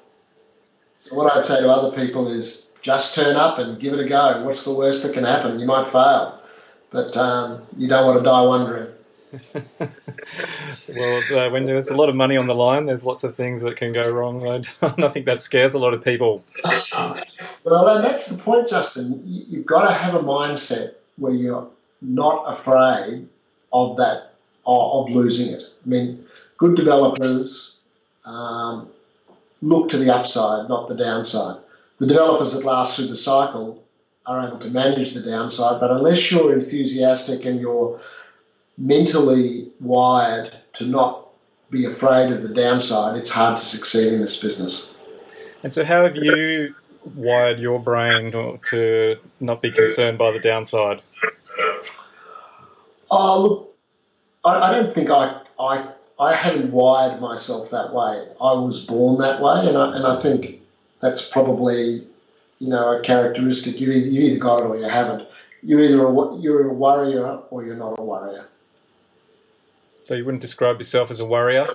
So 1.01 1.17
what 1.17 1.37
I'd 1.37 1.45
say 1.45 1.61
to 1.61 1.71
other 1.71 1.97
people 1.97 2.31
is 2.31 2.67
just 2.83 3.15
turn 3.15 3.37
up 3.37 3.59
and 3.59 3.81
give 3.81 3.95
it 3.95 4.01
a 4.01 4.09
go. 4.09 4.43
What's 4.45 4.65
the 4.65 4.73
worst 4.73 5.03
that 5.03 5.15
can 5.15 5.25
happen? 5.25 5.59
You 5.59 5.67
might 5.67 5.91
fail, 5.91 6.41
but 6.91 7.17
um, 7.17 7.63
you 7.77 7.89
don't 7.89 8.07
want 8.07 8.19
to 8.19 8.25
die 8.25 8.43
wondering. 8.43 8.93
well, 10.89 11.39
uh, 11.39 11.51
when 11.51 11.65
there's 11.65 11.89
a 11.89 11.95
lot 11.95 12.09
of 12.09 12.15
money 12.15 12.37
on 12.37 12.47
the 12.47 12.55
line, 12.55 12.85
there's 12.85 13.05
lots 13.05 13.25
of 13.25 13.35
things 13.35 13.63
that 13.63 13.77
can 13.77 13.93
go 13.93 14.11
wrong. 14.11 14.47
I, 14.47 14.63
I 14.83 15.09
think 15.09 15.27
that 15.27 15.43
scares 15.43 15.75
a 15.75 15.79
lot 15.79 15.95
of 15.95 16.05
people. 16.05 16.45
Well, 17.65 17.89
and 17.89 18.05
that's 18.05 18.27
the 18.27 18.37
point, 18.37 18.69
Justin. 18.69 19.23
You've 19.25 19.67
got 19.67 19.89
to 19.89 19.95
have 19.95 20.15
a 20.15 20.21
mindset 20.21 20.95
where 21.17 21.33
you're 21.33 21.69
not 22.03 22.45
afraid 22.53 23.29
of 23.73 23.97
that, 23.97 24.32
of 24.66 25.11
losing 25.11 25.53
it. 25.53 25.62
I 25.62 25.88
mean, 25.88 26.27
good 26.59 26.77
developers 26.77 27.77
um, 28.25 28.88
look 29.61 29.88
to 29.90 29.98
the 29.98 30.14
upside, 30.14 30.68
not 30.68 30.88
the 30.88 30.94
downside. 30.94 31.61
The 31.98 32.07
developers 32.07 32.53
that 32.53 32.64
last 32.64 32.96
through 32.96 33.09
the 33.09 33.16
cycle 33.16 33.83
are 34.27 34.46
able 34.46 34.59
to 34.61 34.68
manage 34.68 35.12
the 35.12 35.20
downside, 35.20 35.81
but 35.81 35.90
unless 35.90 36.31
you're 36.31 36.57
enthusiastic 36.59 37.44
and 37.44 37.61
you're 37.61 38.01
mentally 38.79 39.70
wired 39.81 40.57
to 40.75 40.85
not 40.85 41.29
be 41.70 41.87
afraid 41.87 42.33
of 42.33 42.42
the 42.42 42.48
downside, 42.48 43.16
it's 43.16 43.31
hard 43.31 43.59
to 43.59 43.64
succeed 43.64 44.12
in 44.12 44.20
this 44.20 44.40
business. 44.40 44.92
And 45.62 45.72
so, 45.72 45.85
how 45.85 46.03
have 46.05 46.16
you 46.16 46.75
wired 47.14 47.59
your 47.59 47.79
brain 47.79 48.31
to 48.31 49.16
not 49.40 49.62
be 49.62 49.70
concerned 49.70 50.18
by 50.18 50.33
the 50.33 50.40
downside? 50.40 51.03
Oh, 53.11 53.42
look, 53.42 53.72
I, 54.45 54.61
I 54.61 54.73
don't 54.73 54.95
think 54.95 55.11
I, 55.11 55.41
I, 55.59 55.89
I 56.19 56.35
haven't 56.35 56.73
wired 56.73 57.21
myself 57.21 57.71
that 57.71 57.93
way. 57.93 58.27
I 58.41 58.53
was 58.53 58.81
born 58.81 59.19
that 59.21 59.41
way, 59.41 59.67
and 59.69 59.77
I, 59.77 59.97
and 59.97 60.07
I 60.07 60.21
think 60.21 60.61
that's 61.01 61.23
probably, 61.23 62.07
you 62.59 62.69
know, 62.69 62.99
a 62.99 63.03
characteristic. 63.03 63.81
You 63.81 63.91
either, 63.93 64.07
you 64.07 64.21
either 64.23 64.39
got 64.39 64.61
it 64.61 64.65
or 64.65 64.77
you 64.77 64.85
haven't. 64.85 65.29
You're 65.63 65.81
either 65.81 66.05
a, 66.05 66.37
you're 66.39 66.69
a 66.69 66.73
warrior 66.73 67.27
or 67.51 67.65
you're 67.65 67.77
not 67.77 67.99
a 67.99 68.03
warrior. 68.03 68.47
So 70.03 70.15
you 70.15 70.25
wouldn't 70.25 70.41
describe 70.41 70.79
yourself 70.79 71.11
as 71.11 71.21
a 71.21 71.27
warrior? 71.27 71.69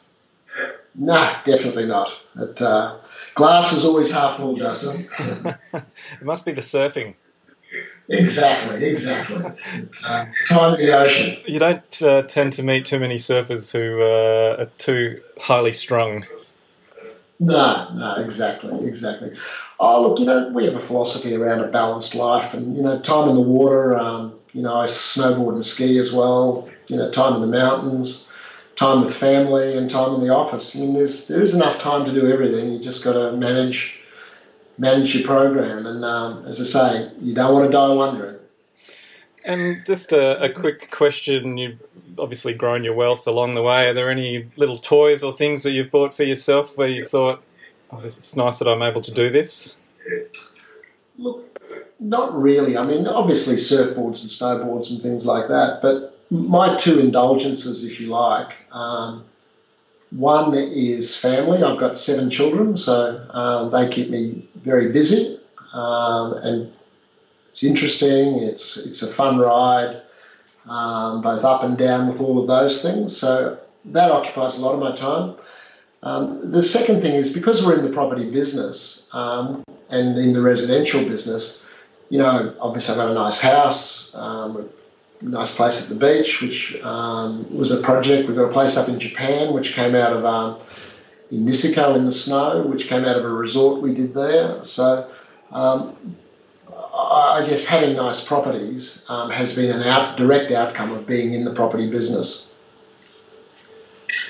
No, 0.96 1.36
definitely 1.46 1.86
not. 1.86 2.12
But, 2.36 2.62
uh, 2.62 2.98
glass 3.36 3.72
is 3.72 3.86
always 3.86 4.12
half 4.12 4.38
full, 4.38 4.58
Justin. 4.58 5.08
it 5.74 6.24
must 6.24 6.46
be 6.46 6.52
the 6.52 6.62
surfing. 6.62 7.16
Exactly, 8.10 8.86
exactly. 8.86 9.36
Uh, 10.06 10.26
time 10.48 10.76
in 10.76 10.86
the 10.86 10.98
ocean. 10.98 11.38
You 11.46 11.60
don't 11.60 12.02
uh, 12.02 12.22
tend 12.24 12.54
to 12.54 12.64
meet 12.64 12.86
too 12.86 13.00
many 13.00 13.16
surfers 13.16 13.72
who 13.72 14.02
uh, 14.02 14.64
are 14.64 14.72
too 14.78 15.22
highly 15.40 15.74
strung. 15.74 16.26
No, 17.40 17.94
no, 17.94 18.16
exactly, 18.16 18.88
exactly. 18.88 19.38
Oh, 19.80 20.02
look, 20.02 20.20
you 20.20 20.26
know, 20.26 20.50
we 20.50 20.66
have 20.66 20.76
a 20.76 20.80
philosophy 20.80 21.36
around 21.36 21.60
a 21.60 21.68
balanced 21.68 22.16
life, 22.16 22.54
and 22.54 22.76
you 22.76 22.82
know, 22.82 23.00
time 23.00 23.30
in 23.30 23.36
the 23.36 23.42
water. 23.42 23.96
Um, 23.96 24.34
you 24.54 24.62
know, 24.64 24.76
I 24.76 24.86
snowboard 24.86 25.54
and 25.54 25.66
ski 25.66 26.00
as 26.00 26.12
well. 26.12 26.68
You 26.88 26.98
know, 26.98 27.12
time 27.12 27.36
in 27.36 27.42
the 27.42 27.48
mountains, 27.48 28.26
time 28.76 29.04
with 29.04 29.14
family, 29.14 29.78
and 29.78 29.90
time 29.90 30.16
in 30.16 30.22
the 30.22 30.34
office. 30.34 30.76
I 30.76 30.80
mean, 30.80 30.94
there's 30.94 31.28
there 31.28 31.42
is 31.42 31.54
enough 31.54 31.80
time 31.80 32.06
to 32.06 32.14
do 32.14 32.32
everything. 32.32 32.72
You 32.72 32.80
just 32.80 33.04
got 33.04 33.14
to 33.14 33.34
manage 33.34 33.97
manage 34.78 35.16
your 35.16 35.26
program, 35.26 35.86
and 35.86 36.04
um, 36.06 36.46
as 36.46 36.60
I 36.62 36.64
say, 36.64 37.12
you 37.22 37.34
don't 37.34 37.54
want 37.54 37.66
to 37.66 37.72
die 37.72 37.90
wondering. 37.90 38.38
And 39.46 39.86
just 39.86 40.12
a, 40.12 40.44
a, 40.44 40.52
quick 40.52 40.92
question: 40.92 41.58
You've 41.58 41.82
obviously 42.18 42.54
grown 42.54 42.84
your 42.84 42.94
wealth 42.94 43.28
along 43.28 43.54
the 43.54 43.64
way. 43.64 43.88
Are 43.88 43.94
there 43.94 44.10
any 44.10 44.50
little 44.58 44.78
toys 44.78 45.24
or 45.24 45.32
things 45.32 45.64
that 45.64 45.72
you've 45.72 45.92
bought 45.92 46.14
for 46.14 46.24
yourself 46.24 46.78
where 46.78 46.88
you 46.88 47.04
thought, 47.04 47.42
"Oh, 47.92 48.02
this 48.02 48.18
it's 48.18 48.36
nice 48.36 48.60
that 48.60 48.68
I'm 48.68 48.82
able 48.82 49.02
to 49.02 49.12
do 49.12 49.30
this"? 49.30 49.78
Look, 51.18 51.60
not 52.00 52.40
really. 52.40 52.78
I 52.78 52.86
mean, 52.86 53.08
obviously 53.08 53.56
surfboards 53.56 54.22
and 54.22 54.30
snowboards 54.30 54.90
and 54.92 55.02
things 55.02 55.26
like 55.26 55.48
that. 55.48 55.82
But 55.82 56.20
my 56.30 56.76
two 56.78 57.00
indulgences, 57.00 57.84
if 57.84 58.00
you 58.00 58.08
like, 58.08 58.54
um, 58.72 59.26
one 60.12 60.54
is 60.54 61.16
family. 61.16 61.64
I've 61.64 61.80
got 61.80 61.98
seven 61.98 62.30
children, 62.30 62.78
so 62.78 63.26
um, 63.32 63.72
they 63.72 63.94
keep 63.94 64.10
me 64.10 64.48
very 64.56 64.92
busy, 64.92 65.40
um, 65.74 66.34
and 66.34 66.74
it's 67.50 67.64
interesting. 67.64 68.40
It's 68.40 68.78
it's 68.78 69.02
a 69.02 69.08
fun 69.08 69.38
ride, 69.38 70.02
um, 70.68 71.22
both 71.22 71.44
up 71.44 71.64
and 71.64 71.78
down 71.78 72.08
with 72.08 72.22
all 72.22 72.40
of 72.40 72.48
those 72.48 72.82
things. 72.82 73.18
So 73.18 73.60
that 73.86 74.12
occupies 74.12 74.56
a 74.56 74.62
lot 74.62 74.74
of 74.74 74.80
my 74.80 74.96
time. 74.96 75.36
Um, 76.04 76.52
the 76.52 76.64
second 76.64 77.02
thing 77.02 77.16
is 77.16 77.34
because 77.34 77.66
we're 77.66 77.78
in 77.78 77.84
the 77.84 77.92
property 77.92 78.30
business 78.30 79.08
um, 79.14 79.64
and 79.90 80.18
in 80.18 80.34
the 80.34 80.42
residential 80.42 81.04
business, 81.04 81.64
you 82.10 82.20
know, 82.20 82.56
obviously 82.60 82.94
I've 82.94 83.00
got 83.00 83.12
a 83.12 83.14
nice 83.14 83.40
house, 83.40 84.14
um, 84.16 84.70
nice 85.22 85.56
place 85.56 85.82
at 85.82 85.90
the 85.90 85.96
beach, 85.96 86.42
which 86.42 86.76
um, 86.82 87.56
was 87.56 87.72
a 87.72 87.82
project. 87.82 88.28
We've 88.28 88.38
got 88.38 88.50
a 88.50 88.54
place 88.54 88.78
up 88.78 88.90
in 88.90 89.00
Japan, 89.00 89.54
which 89.54 89.74
came 89.74 89.96
out 89.96 90.14
of 90.14 90.26
um, 90.26 90.60
in 91.32 91.46
Niseko 91.46 91.96
in 91.96 92.06
the 92.06 92.12
snow, 92.12 92.62
which 92.64 92.88
came 92.88 93.06
out 93.06 93.18
of 93.18 93.26
a 93.26 93.30
resort 93.30 93.82
we 93.82 93.94
did 93.94 94.14
there. 94.14 94.64
So 94.64 95.10
um, 95.52 96.16
I 96.74 97.46
guess 97.48 97.66
having 97.66 97.96
nice 97.96 98.24
properties 98.24 99.06
um, 99.10 99.30
has 99.30 99.54
been 99.54 99.72
an 99.72 99.84
out, 99.84 100.18
direct 100.18 100.52
outcome 100.52 100.92
of 100.92 101.06
being 101.06 101.34
in 101.34 101.46
the 101.46 101.54
property 101.54 101.90
business. 101.90 102.48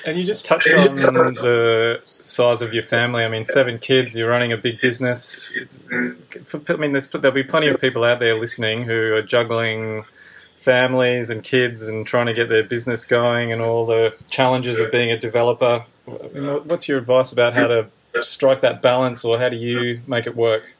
And 0.04 0.18
you 0.18 0.24
just 0.24 0.44
touched 0.44 0.72
on 0.72 0.94
the 0.94 1.98
size 2.02 2.62
of 2.62 2.72
your 2.72 2.82
family. 2.82 3.24
I 3.24 3.28
mean, 3.28 3.44
seven 3.44 3.78
kids, 3.78 4.16
you're 4.16 4.28
running 4.28 4.52
a 4.52 4.56
big 4.56 4.80
business. 4.80 5.52
I 5.90 6.76
mean, 6.76 6.92
there'll 6.92 7.30
be 7.30 7.42
plenty 7.42 7.68
of 7.68 7.80
people 7.80 8.04
out 8.04 8.20
there 8.20 8.38
listening 8.38 8.84
who 8.84 9.14
are 9.14 9.22
juggling 9.22 10.04
families 10.58 11.30
and 11.30 11.42
kids 11.42 11.88
and 11.88 12.06
trying 12.06 12.26
to 12.26 12.34
get 12.34 12.48
their 12.48 12.62
business 12.62 13.04
going 13.04 13.52
and 13.52 13.62
all 13.62 13.86
the 13.86 14.14
challenges 14.30 14.78
of 14.78 14.90
being 14.90 15.10
a 15.10 15.18
developer. 15.18 15.84
What's 16.04 16.88
your 16.88 16.98
advice 16.98 17.32
about 17.32 17.54
how 17.54 17.68
to 17.68 17.90
strike 18.20 18.60
that 18.62 18.82
balance 18.82 19.24
or 19.24 19.38
how 19.38 19.48
do 19.48 19.56
you 19.56 20.00
make 20.06 20.26
it 20.26 20.36
work? 20.36 20.74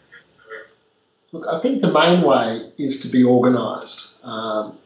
Look, 1.33 1.47
I 1.47 1.61
think 1.61 1.83
the 1.83 1.93
main 1.93 2.23
way 2.23 2.73
is 2.79 3.01
to 3.01 3.09
be 3.09 3.25
organised. 3.25 4.07
Um, 4.23 4.79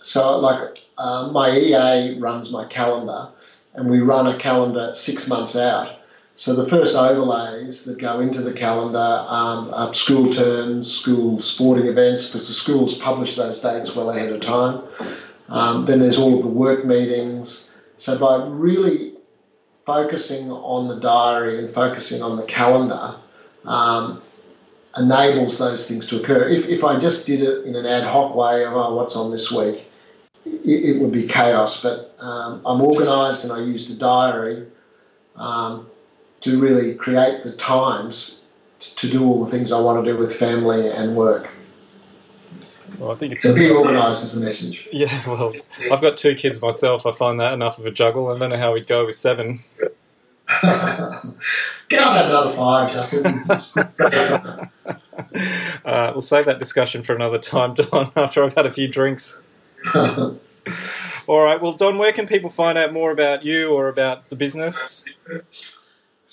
so, 0.00 0.38
like, 0.38 0.84
uh, 0.98 1.30
my 1.30 1.56
EA 1.56 2.18
runs 2.18 2.50
my 2.50 2.66
calendar, 2.66 3.28
and 3.74 3.88
we 3.88 4.00
run 4.00 4.26
a 4.26 4.36
calendar 4.36 4.92
six 4.94 5.28
months 5.28 5.56
out. 5.56 5.98
So 6.36 6.54
the 6.54 6.68
first 6.68 6.96
overlays 6.96 7.84
that 7.84 7.98
go 7.98 8.20
into 8.20 8.42
the 8.42 8.52
calendar 8.52 8.98
um, 8.98 9.72
are 9.72 9.94
school 9.94 10.32
terms, 10.32 10.90
school 10.90 11.40
sporting 11.40 11.86
events, 11.86 12.26
because 12.26 12.48
the 12.48 12.54
schools 12.54 12.98
publish 12.98 13.36
those 13.36 13.60
dates 13.60 13.94
well 13.94 14.10
ahead 14.10 14.32
of 14.32 14.40
time. 14.40 14.82
Um, 15.48 15.86
then 15.86 16.00
there's 16.00 16.18
all 16.18 16.36
of 16.36 16.42
the 16.42 16.50
work 16.50 16.84
meetings. 16.84 17.70
So 17.98 18.18
by 18.18 18.44
really 18.46 19.14
focusing 19.86 20.50
on 20.50 20.88
the 20.88 20.98
diary 20.98 21.64
and 21.64 21.72
focusing 21.72 22.20
on 22.22 22.36
the 22.36 22.42
calendar, 22.44 23.16
um, 23.64 24.20
enables 24.96 25.58
those 25.58 25.86
things 25.86 26.06
to 26.06 26.20
occur. 26.20 26.48
If, 26.48 26.66
if 26.66 26.82
I 26.82 26.98
just 26.98 27.26
did 27.26 27.42
it 27.42 27.64
in 27.64 27.76
an 27.76 27.86
ad 27.86 28.04
hoc 28.04 28.34
way 28.34 28.64
of, 28.64 28.74
oh, 28.74 28.96
what's 28.96 29.14
on 29.14 29.30
this 29.30 29.52
week, 29.52 29.86
it, 30.44 30.50
it 30.84 31.00
would 31.00 31.12
be 31.12 31.28
chaos. 31.28 31.80
But 31.80 32.16
um, 32.18 32.62
I'm 32.66 32.80
organised 32.80 33.44
and 33.44 33.52
I 33.52 33.60
use 33.60 33.86
the 33.86 33.94
diary 33.94 34.66
um, 35.36 35.88
to 36.44 36.60
really 36.60 36.94
create 36.94 37.42
the 37.42 37.52
times 37.52 38.42
to 38.78 39.08
do 39.08 39.24
all 39.24 39.42
the 39.42 39.50
things 39.50 39.72
I 39.72 39.80
want 39.80 40.04
to 40.04 40.12
do 40.12 40.18
with 40.18 40.36
family 40.36 40.90
and 40.90 41.16
work. 41.16 41.48
Well, 42.98 43.12
I 43.12 43.14
think 43.14 43.32
it's 43.32 43.42
so 43.42 43.54
be 43.54 43.70
organised 43.70 44.22
is 44.22 44.34
the 44.34 44.44
message. 44.44 44.86
Yeah, 44.92 45.26
well, 45.26 45.54
I've 45.90 46.02
got 46.02 46.18
two 46.18 46.34
kids 46.34 46.60
myself. 46.60 47.06
I 47.06 47.12
find 47.12 47.40
that 47.40 47.54
enough 47.54 47.78
of 47.78 47.86
a 47.86 47.90
juggle. 47.90 48.28
I 48.28 48.38
don't 48.38 48.50
know 48.50 48.58
how 48.58 48.74
we'd 48.74 48.86
go 48.86 49.06
with 49.06 49.16
seven. 49.16 49.60
Go 51.88 51.98
on, 51.98 52.26
another 52.26 52.54
five, 52.54 52.92
Justin. 52.92 53.24
uh, 55.84 56.10
we'll 56.12 56.20
save 56.20 56.44
that 56.44 56.58
discussion 56.58 57.00
for 57.00 57.14
another 57.14 57.38
time, 57.38 57.74
Don. 57.74 58.12
After 58.14 58.44
I've 58.44 58.54
had 58.54 58.66
a 58.66 58.72
few 58.72 58.86
drinks. 58.86 59.40
All 59.94 60.38
right. 61.26 61.60
Well, 61.60 61.72
Don, 61.72 61.96
where 61.96 62.12
can 62.12 62.26
people 62.26 62.50
find 62.50 62.76
out 62.76 62.92
more 62.92 63.10
about 63.10 63.44
you 63.44 63.70
or 63.70 63.88
about 63.88 64.28
the 64.28 64.36
business? 64.36 65.06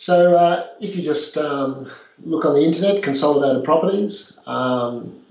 So 0.01 0.35
uh, 0.35 0.67
if 0.79 0.95
you 0.95 1.03
just 1.03 1.37
um, 1.37 1.91
look 2.23 2.43
on 2.43 2.55
the 2.55 2.63
internet, 2.63 3.03
Consolidated 3.03 3.63
Properties, 3.63 4.35
um, 4.47 5.21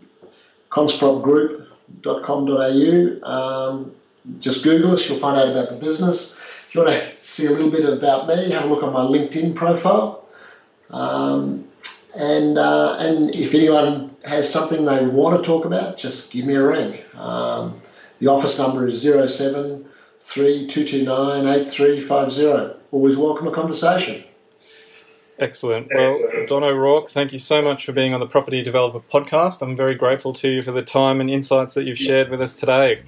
conspropgroup.com.au, 0.71 3.29
um, 3.29 3.93
just 4.39 4.63
Google 4.63 4.93
us, 4.93 5.09
you'll 5.09 5.19
find 5.19 5.37
out 5.37 5.49
about 5.49 5.71
the 5.71 5.75
business. 5.75 6.37
If 6.69 6.77
you 6.77 6.85
want 6.85 6.93
to 6.93 7.11
see 7.25 7.47
a 7.47 7.51
little 7.51 7.73
bit 7.73 7.85
about 7.85 8.29
me, 8.29 8.49
have 8.53 8.67
a 8.67 8.69
look 8.69 8.85
on 8.85 8.93
my 8.93 9.01
LinkedIn 9.01 9.57
profile. 9.57 10.29
Um, 10.91 11.67
and, 12.15 12.57
uh, 12.57 12.95
and 13.01 13.35
if 13.35 13.53
anyone 13.53 14.15
has 14.25 14.49
something 14.49 14.85
they 14.85 15.05
want 15.05 15.37
to 15.37 15.43
talk 15.45 15.65
about, 15.65 15.99
just 15.99 16.31
give 16.31 16.47
me 16.47 16.55
a 16.55 16.63
ring. 16.63 17.01
Um, 17.15 17.83
the 18.21 18.29
office 18.29 18.57
number 18.57 18.87
is 18.87 19.03
07 19.03 19.85
8229 20.37 22.77
Always 22.93 23.17
welcome 23.17 23.49
a 23.49 23.53
conversation. 23.53 24.23
Excellent. 25.41 25.89
Well, 25.95 26.21
Don 26.47 26.63
O'Rourke, 26.63 27.09
thank 27.09 27.33
you 27.33 27.39
so 27.39 27.63
much 27.63 27.87
for 27.87 27.93
being 27.93 28.13
on 28.13 28.21
the 28.21 28.27
Property 28.27 28.63
Developer 28.63 29.01
Podcast. 29.01 29.63
I'm 29.63 29.75
very 29.75 29.95
grateful 29.95 30.35
to 30.35 30.49
you 30.51 30.61
for 30.61 30.71
the 30.71 30.83
time 30.83 31.19
and 31.19 31.31
insights 31.31 31.73
that 31.75 31.85
you've 31.85 31.99
shared 31.99 32.29
with 32.29 32.43
us 32.43 32.53
today. 32.53 33.03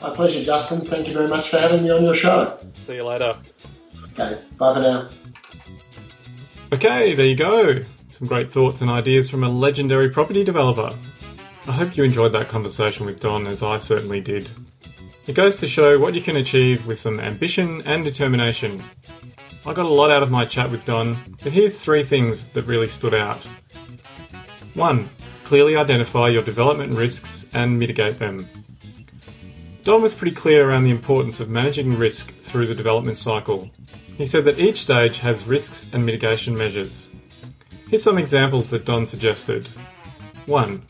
My 0.00 0.10
pleasure, 0.10 0.42
Justin. 0.42 0.86
Thank 0.86 1.06
you 1.06 1.12
very 1.12 1.28
much 1.28 1.50
for 1.50 1.58
having 1.58 1.82
me 1.82 1.90
on 1.90 2.02
your 2.02 2.14
show. 2.14 2.58
See 2.72 2.94
you 2.94 3.04
later. 3.04 3.36
Okay, 4.14 4.40
bye 4.56 4.74
for 4.74 4.80
now. 4.80 5.10
Okay, 6.72 7.14
there 7.14 7.26
you 7.26 7.36
go. 7.36 7.84
Some 8.08 8.26
great 8.26 8.50
thoughts 8.50 8.80
and 8.80 8.90
ideas 8.90 9.28
from 9.28 9.44
a 9.44 9.48
legendary 9.50 10.08
property 10.08 10.42
developer. 10.44 10.96
I 11.68 11.72
hope 11.72 11.96
you 11.96 12.04
enjoyed 12.04 12.32
that 12.32 12.48
conversation 12.48 13.04
with 13.04 13.20
Don 13.20 13.46
as 13.46 13.62
I 13.62 13.76
certainly 13.76 14.22
did. 14.22 14.50
It 15.26 15.34
goes 15.34 15.58
to 15.58 15.68
show 15.68 15.98
what 15.98 16.14
you 16.14 16.20
can 16.20 16.36
achieve 16.36 16.86
with 16.86 16.98
some 16.98 17.20
ambition 17.20 17.82
and 17.82 18.02
determination. 18.02 18.82
I 19.64 19.72
got 19.72 19.86
a 19.86 19.88
lot 19.88 20.10
out 20.10 20.24
of 20.24 20.30
my 20.30 20.44
chat 20.44 20.70
with 20.70 20.84
Don, 20.84 21.16
but 21.42 21.52
here's 21.52 21.78
three 21.78 22.02
things 22.02 22.46
that 22.46 22.64
really 22.64 22.88
stood 22.88 23.14
out. 23.14 23.38
1. 24.74 25.08
Clearly 25.44 25.76
identify 25.76 26.28
your 26.28 26.42
development 26.42 26.96
risks 26.96 27.48
and 27.54 27.78
mitigate 27.78 28.18
them. 28.18 28.48
Don 29.84 30.02
was 30.02 30.14
pretty 30.14 30.34
clear 30.34 30.68
around 30.68 30.84
the 30.84 30.90
importance 30.90 31.38
of 31.38 31.48
managing 31.48 31.96
risk 31.96 32.36
through 32.38 32.66
the 32.66 32.74
development 32.74 33.18
cycle. 33.18 33.70
He 34.16 34.26
said 34.26 34.44
that 34.46 34.58
each 34.58 34.78
stage 34.78 35.18
has 35.18 35.46
risks 35.46 35.88
and 35.92 36.04
mitigation 36.04 36.56
measures. 36.58 37.10
Here's 37.88 38.02
some 38.02 38.18
examples 38.18 38.70
that 38.70 38.84
Don 38.84 39.06
suggested. 39.06 39.68
1. 40.46 40.82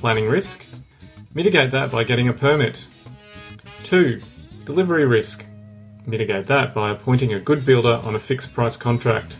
Planning 0.00 0.26
risk. 0.26 0.64
Mitigate 1.32 1.70
that 1.70 1.92
by 1.92 2.02
getting 2.02 2.28
a 2.28 2.32
permit. 2.32 2.88
2. 3.84 4.20
Delivery 4.64 5.06
risk. 5.06 5.46
Mitigate 6.06 6.46
that 6.46 6.72
by 6.72 6.90
appointing 6.90 7.34
a 7.34 7.40
good 7.40 7.64
builder 7.64 8.00
on 8.04 8.14
a 8.14 8.18
fixed 8.18 8.54
price 8.54 8.76
contract. 8.76 9.38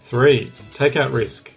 3. 0.00 0.50
Takeout 0.74 1.12
risk. 1.12 1.52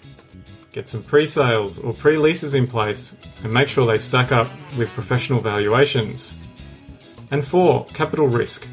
Get 0.74 0.90
some 0.90 1.02
pre 1.02 1.26
sales 1.26 1.80
or 1.80 1.94
pre 1.94 2.18
leases 2.18 2.54
in 2.54 2.68
place 2.68 3.16
and 3.44 3.54
make 3.54 3.70
sure 3.70 3.86
they 3.86 3.98
stack 3.98 4.34
up 4.34 4.50
with 4.78 4.90
professional 4.90 5.40
valuations. 5.40 6.36
And 7.32 7.46
4. 7.46 7.86
Capital 7.94 8.28
risk. 8.28 8.68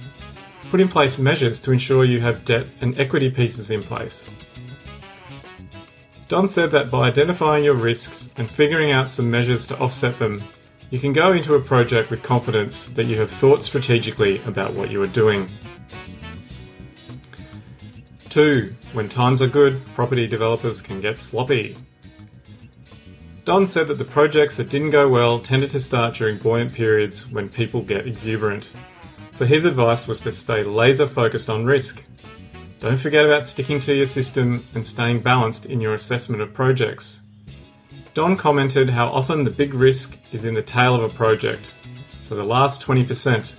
Put 0.70 0.80
in 0.80 0.88
place 0.88 1.18
measures 1.18 1.60
to 1.60 1.70
ensure 1.70 2.04
you 2.04 2.20
have 2.20 2.44
debt 2.44 2.66
and 2.80 2.98
equity 2.98 3.30
pieces 3.30 3.70
in 3.70 3.84
place. 3.84 4.28
Don 6.26 6.48
said 6.48 6.72
that 6.72 6.90
by 6.90 7.06
identifying 7.06 7.62
your 7.62 7.74
risks 7.74 8.34
and 8.36 8.50
figuring 8.50 8.90
out 8.90 9.08
some 9.08 9.30
measures 9.30 9.66
to 9.68 9.78
offset 9.78 10.18
them, 10.18 10.42
you 10.94 11.00
can 11.00 11.12
go 11.12 11.32
into 11.32 11.56
a 11.56 11.60
project 11.60 12.08
with 12.08 12.22
confidence 12.22 12.86
that 12.90 13.06
you 13.06 13.18
have 13.18 13.28
thought 13.28 13.64
strategically 13.64 14.40
about 14.44 14.74
what 14.74 14.92
you 14.92 15.02
are 15.02 15.08
doing. 15.08 15.50
2. 18.28 18.72
When 18.92 19.08
times 19.08 19.42
are 19.42 19.48
good, 19.48 19.84
property 19.96 20.28
developers 20.28 20.80
can 20.80 21.00
get 21.00 21.18
sloppy. 21.18 21.76
Don 23.44 23.66
said 23.66 23.88
that 23.88 23.98
the 23.98 24.04
projects 24.04 24.56
that 24.58 24.68
didn't 24.68 24.90
go 24.90 25.08
well 25.08 25.40
tended 25.40 25.70
to 25.70 25.80
start 25.80 26.14
during 26.14 26.38
buoyant 26.38 26.72
periods 26.72 27.28
when 27.28 27.48
people 27.48 27.82
get 27.82 28.06
exuberant. 28.06 28.70
So 29.32 29.44
his 29.44 29.64
advice 29.64 30.06
was 30.06 30.20
to 30.20 30.30
stay 30.30 30.62
laser 30.62 31.08
focused 31.08 31.50
on 31.50 31.64
risk. 31.64 32.04
Don't 32.78 33.00
forget 33.00 33.26
about 33.26 33.48
sticking 33.48 33.80
to 33.80 33.96
your 33.96 34.06
system 34.06 34.64
and 34.76 34.86
staying 34.86 35.22
balanced 35.22 35.66
in 35.66 35.80
your 35.80 35.94
assessment 35.94 36.40
of 36.40 36.54
projects. 36.54 37.23
Don 38.14 38.36
commented 38.36 38.88
how 38.88 39.08
often 39.08 39.42
the 39.42 39.50
big 39.50 39.74
risk 39.74 40.16
is 40.30 40.44
in 40.44 40.54
the 40.54 40.62
tail 40.62 40.94
of 40.94 41.02
a 41.02 41.08
project. 41.08 41.74
So 42.22 42.36
the 42.36 42.44
last 42.44 42.80
20%, 42.80 43.54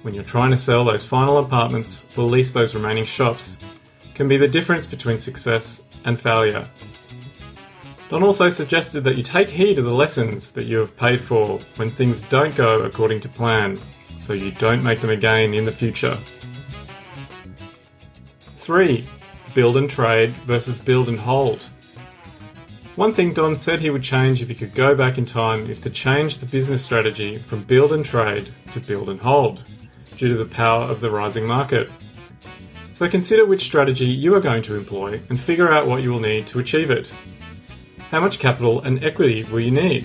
when 0.00 0.14
you're 0.14 0.24
trying 0.24 0.50
to 0.50 0.56
sell 0.56 0.82
those 0.82 1.04
final 1.04 1.36
apartments 1.36 2.06
or 2.16 2.24
lease 2.24 2.50
those 2.50 2.74
remaining 2.74 3.04
shops, 3.04 3.58
can 4.14 4.26
be 4.26 4.38
the 4.38 4.48
difference 4.48 4.86
between 4.86 5.18
success 5.18 5.88
and 6.06 6.18
failure. 6.18 6.66
Don 8.08 8.22
also 8.22 8.48
suggested 8.48 9.02
that 9.02 9.18
you 9.18 9.22
take 9.22 9.50
heed 9.50 9.78
of 9.78 9.84
the 9.84 9.94
lessons 9.94 10.52
that 10.52 10.64
you 10.64 10.78
have 10.78 10.96
paid 10.96 11.20
for 11.20 11.60
when 11.76 11.90
things 11.90 12.22
don't 12.22 12.56
go 12.56 12.84
according 12.84 13.20
to 13.20 13.28
plan, 13.28 13.78
so 14.20 14.32
you 14.32 14.50
don't 14.52 14.82
make 14.82 15.02
them 15.02 15.10
again 15.10 15.52
in 15.52 15.66
the 15.66 15.72
future. 15.72 16.18
3. 18.56 19.06
Build 19.52 19.76
and 19.76 19.90
trade 19.90 20.30
versus 20.46 20.78
build 20.78 21.10
and 21.10 21.20
hold. 21.20 21.68
One 22.98 23.14
thing 23.14 23.32
Don 23.32 23.54
said 23.54 23.80
he 23.80 23.90
would 23.90 24.02
change 24.02 24.42
if 24.42 24.48
he 24.48 24.56
could 24.56 24.74
go 24.74 24.92
back 24.92 25.18
in 25.18 25.24
time 25.24 25.70
is 25.70 25.78
to 25.82 25.88
change 25.88 26.38
the 26.38 26.46
business 26.46 26.84
strategy 26.84 27.38
from 27.38 27.62
build 27.62 27.92
and 27.92 28.04
trade 28.04 28.52
to 28.72 28.80
build 28.80 29.08
and 29.08 29.20
hold, 29.20 29.62
due 30.16 30.26
to 30.26 30.34
the 30.34 30.44
power 30.44 30.82
of 30.82 31.00
the 31.00 31.08
rising 31.08 31.46
market. 31.46 31.88
So 32.92 33.08
consider 33.08 33.46
which 33.46 33.62
strategy 33.62 34.06
you 34.06 34.34
are 34.34 34.40
going 34.40 34.62
to 34.62 34.74
employ 34.74 35.22
and 35.30 35.38
figure 35.38 35.72
out 35.72 35.86
what 35.86 36.02
you 36.02 36.10
will 36.10 36.18
need 36.18 36.48
to 36.48 36.58
achieve 36.58 36.90
it. 36.90 37.08
How 38.10 38.18
much 38.18 38.40
capital 38.40 38.82
and 38.82 39.04
equity 39.04 39.44
will 39.44 39.60
you 39.60 39.70
need? 39.70 40.04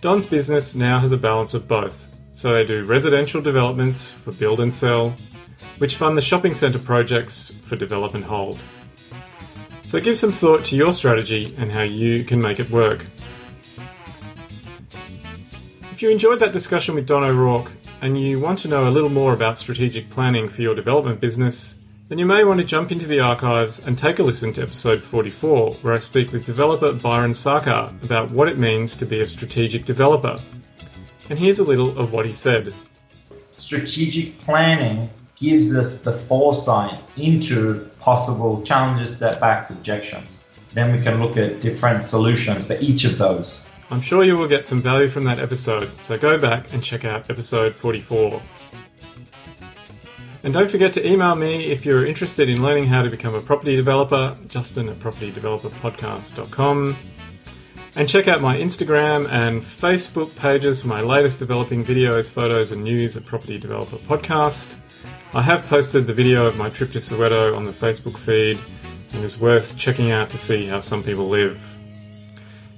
Don's 0.00 0.24
business 0.24 0.76
now 0.76 1.00
has 1.00 1.10
a 1.10 1.16
balance 1.16 1.52
of 1.52 1.66
both. 1.66 2.06
So 2.32 2.52
they 2.52 2.64
do 2.64 2.84
residential 2.84 3.42
developments 3.42 4.08
for 4.08 4.30
build 4.30 4.60
and 4.60 4.72
sell, 4.72 5.16
which 5.78 5.96
fund 5.96 6.16
the 6.16 6.20
shopping 6.20 6.54
centre 6.54 6.78
projects 6.78 7.52
for 7.62 7.74
develop 7.74 8.14
and 8.14 8.22
hold. 8.22 8.62
So 9.92 10.00
give 10.00 10.16
some 10.16 10.32
thought 10.32 10.64
to 10.64 10.74
your 10.74 10.90
strategy 10.94 11.54
and 11.58 11.70
how 11.70 11.82
you 11.82 12.24
can 12.24 12.40
make 12.40 12.58
it 12.58 12.70
work. 12.70 13.04
If 15.90 16.00
you 16.00 16.08
enjoyed 16.08 16.40
that 16.40 16.54
discussion 16.54 16.94
with 16.94 17.04
Don 17.04 17.22
O'Rourke 17.24 17.70
and 18.00 18.18
you 18.18 18.40
want 18.40 18.58
to 18.60 18.68
know 18.68 18.88
a 18.88 18.90
little 18.90 19.10
more 19.10 19.34
about 19.34 19.58
strategic 19.58 20.08
planning 20.08 20.48
for 20.48 20.62
your 20.62 20.74
development 20.74 21.20
business, 21.20 21.76
then 22.08 22.18
you 22.18 22.24
may 22.24 22.42
want 22.42 22.58
to 22.60 22.64
jump 22.64 22.90
into 22.90 23.06
the 23.06 23.20
archives 23.20 23.80
and 23.80 23.98
take 23.98 24.18
a 24.18 24.22
listen 24.22 24.54
to 24.54 24.62
episode 24.62 25.04
44, 25.04 25.74
where 25.82 25.92
I 25.92 25.98
speak 25.98 26.32
with 26.32 26.46
developer 26.46 26.94
Byron 26.94 27.32
Sarkar 27.32 28.02
about 28.02 28.30
what 28.30 28.48
it 28.48 28.56
means 28.56 28.96
to 28.96 29.04
be 29.04 29.20
a 29.20 29.26
strategic 29.26 29.84
developer. 29.84 30.40
And 31.28 31.38
here's 31.38 31.58
a 31.58 31.64
little 31.64 31.98
of 31.98 32.14
what 32.14 32.24
he 32.24 32.32
said. 32.32 32.72
Strategic 33.56 34.38
planning 34.38 35.10
gives 35.42 35.76
us 35.76 36.02
the 36.02 36.12
foresight 36.12 36.98
into 37.16 37.90
possible 37.98 38.62
challenges, 38.62 39.18
setbacks, 39.18 39.70
objections. 39.70 40.48
Then 40.72 40.96
we 40.96 41.02
can 41.02 41.20
look 41.20 41.36
at 41.36 41.60
different 41.60 42.04
solutions 42.04 42.66
for 42.66 42.76
each 42.80 43.04
of 43.04 43.18
those. 43.18 43.68
I'm 43.90 44.00
sure 44.00 44.22
you 44.22 44.38
will 44.38 44.48
get 44.48 44.64
some 44.64 44.80
value 44.80 45.08
from 45.08 45.24
that 45.24 45.38
episode, 45.40 46.00
so 46.00 46.16
go 46.16 46.38
back 46.38 46.72
and 46.72 46.82
check 46.82 47.04
out 47.04 47.28
episode 47.28 47.74
44. 47.74 48.40
And 50.44 50.54
don't 50.54 50.70
forget 50.70 50.92
to 50.94 51.06
email 51.06 51.34
me 51.34 51.70
if 51.70 51.84
you're 51.84 52.06
interested 52.06 52.48
in 52.48 52.62
learning 52.62 52.86
how 52.86 53.02
to 53.02 53.10
become 53.10 53.34
a 53.34 53.40
property 53.40 53.76
developer, 53.76 54.36
Justin 54.46 54.88
at 54.88 54.98
propertydeveloperpodcast.com. 55.00 56.96
And 57.94 58.08
check 58.08 58.26
out 58.26 58.40
my 58.40 58.56
Instagram 58.56 59.28
and 59.28 59.60
Facebook 59.60 60.34
pages 60.34 60.80
for 60.80 60.88
my 60.88 61.02
latest 61.02 61.38
developing 61.38 61.84
videos, 61.84 62.30
photos, 62.30 62.72
and 62.72 62.82
news 62.82 63.16
at 63.16 63.26
Property 63.26 63.58
Developer 63.58 63.98
Podcast. 63.98 64.76
I 65.34 65.40
have 65.40 65.64
posted 65.64 66.06
the 66.06 66.12
video 66.12 66.44
of 66.44 66.58
my 66.58 66.68
trip 66.68 66.92
to 66.92 66.98
Soweto 66.98 67.56
on 67.56 67.64
the 67.64 67.72
Facebook 67.72 68.18
feed 68.18 68.58
and 69.12 69.24
is 69.24 69.40
worth 69.40 69.78
checking 69.78 70.10
out 70.10 70.28
to 70.30 70.38
see 70.38 70.66
how 70.66 70.80
some 70.80 71.02
people 71.02 71.26
live. 71.26 71.74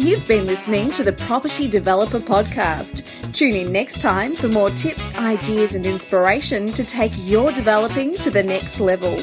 You've 0.00 0.28
been 0.28 0.46
listening 0.46 0.92
to 0.92 1.02
the 1.02 1.12
Property 1.12 1.66
Developer 1.66 2.20
Podcast. 2.20 3.02
Tune 3.32 3.56
in 3.56 3.72
next 3.72 4.00
time 4.00 4.36
for 4.36 4.46
more 4.46 4.70
tips, 4.70 5.12
ideas, 5.16 5.74
and 5.74 5.84
inspiration 5.84 6.70
to 6.74 6.84
take 6.84 7.10
your 7.16 7.50
developing 7.50 8.16
to 8.18 8.30
the 8.30 8.44
next 8.44 8.78
level. 8.78 9.20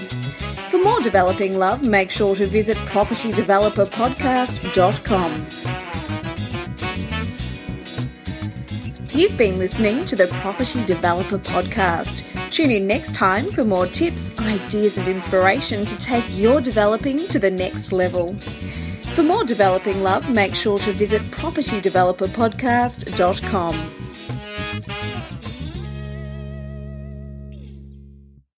For 0.69 0.83
more 0.83 0.99
developing 0.99 1.57
love, 1.57 1.81
make 1.81 2.11
sure 2.11 2.35
to 2.35 2.45
visit 2.45 2.75
propertydeveloperpodcast.com. 2.75 5.47
You've 9.13 9.37
been 9.37 9.57
listening 9.57 10.03
to 10.03 10.17
the 10.17 10.27
Property 10.27 10.83
Developer 10.83 11.39
Podcast. 11.39 12.25
Tune 12.51 12.71
in 12.71 12.85
next 12.85 13.15
time 13.15 13.49
for 13.49 13.63
more 13.63 13.87
tips, 13.87 14.37
ideas, 14.39 14.97
and 14.97 15.07
inspiration 15.07 15.85
to 15.85 15.97
take 15.97 16.25
your 16.31 16.59
developing 16.59 17.29
to 17.29 17.39
the 17.39 17.49
next 17.49 17.93
level. 17.93 18.35
For 19.15 19.23
more 19.23 19.45
developing 19.45 20.03
love, 20.03 20.29
make 20.29 20.53
sure 20.53 20.77
to 20.79 20.91
visit 20.91 21.21
propertydeveloperpodcast.com. 21.31 24.04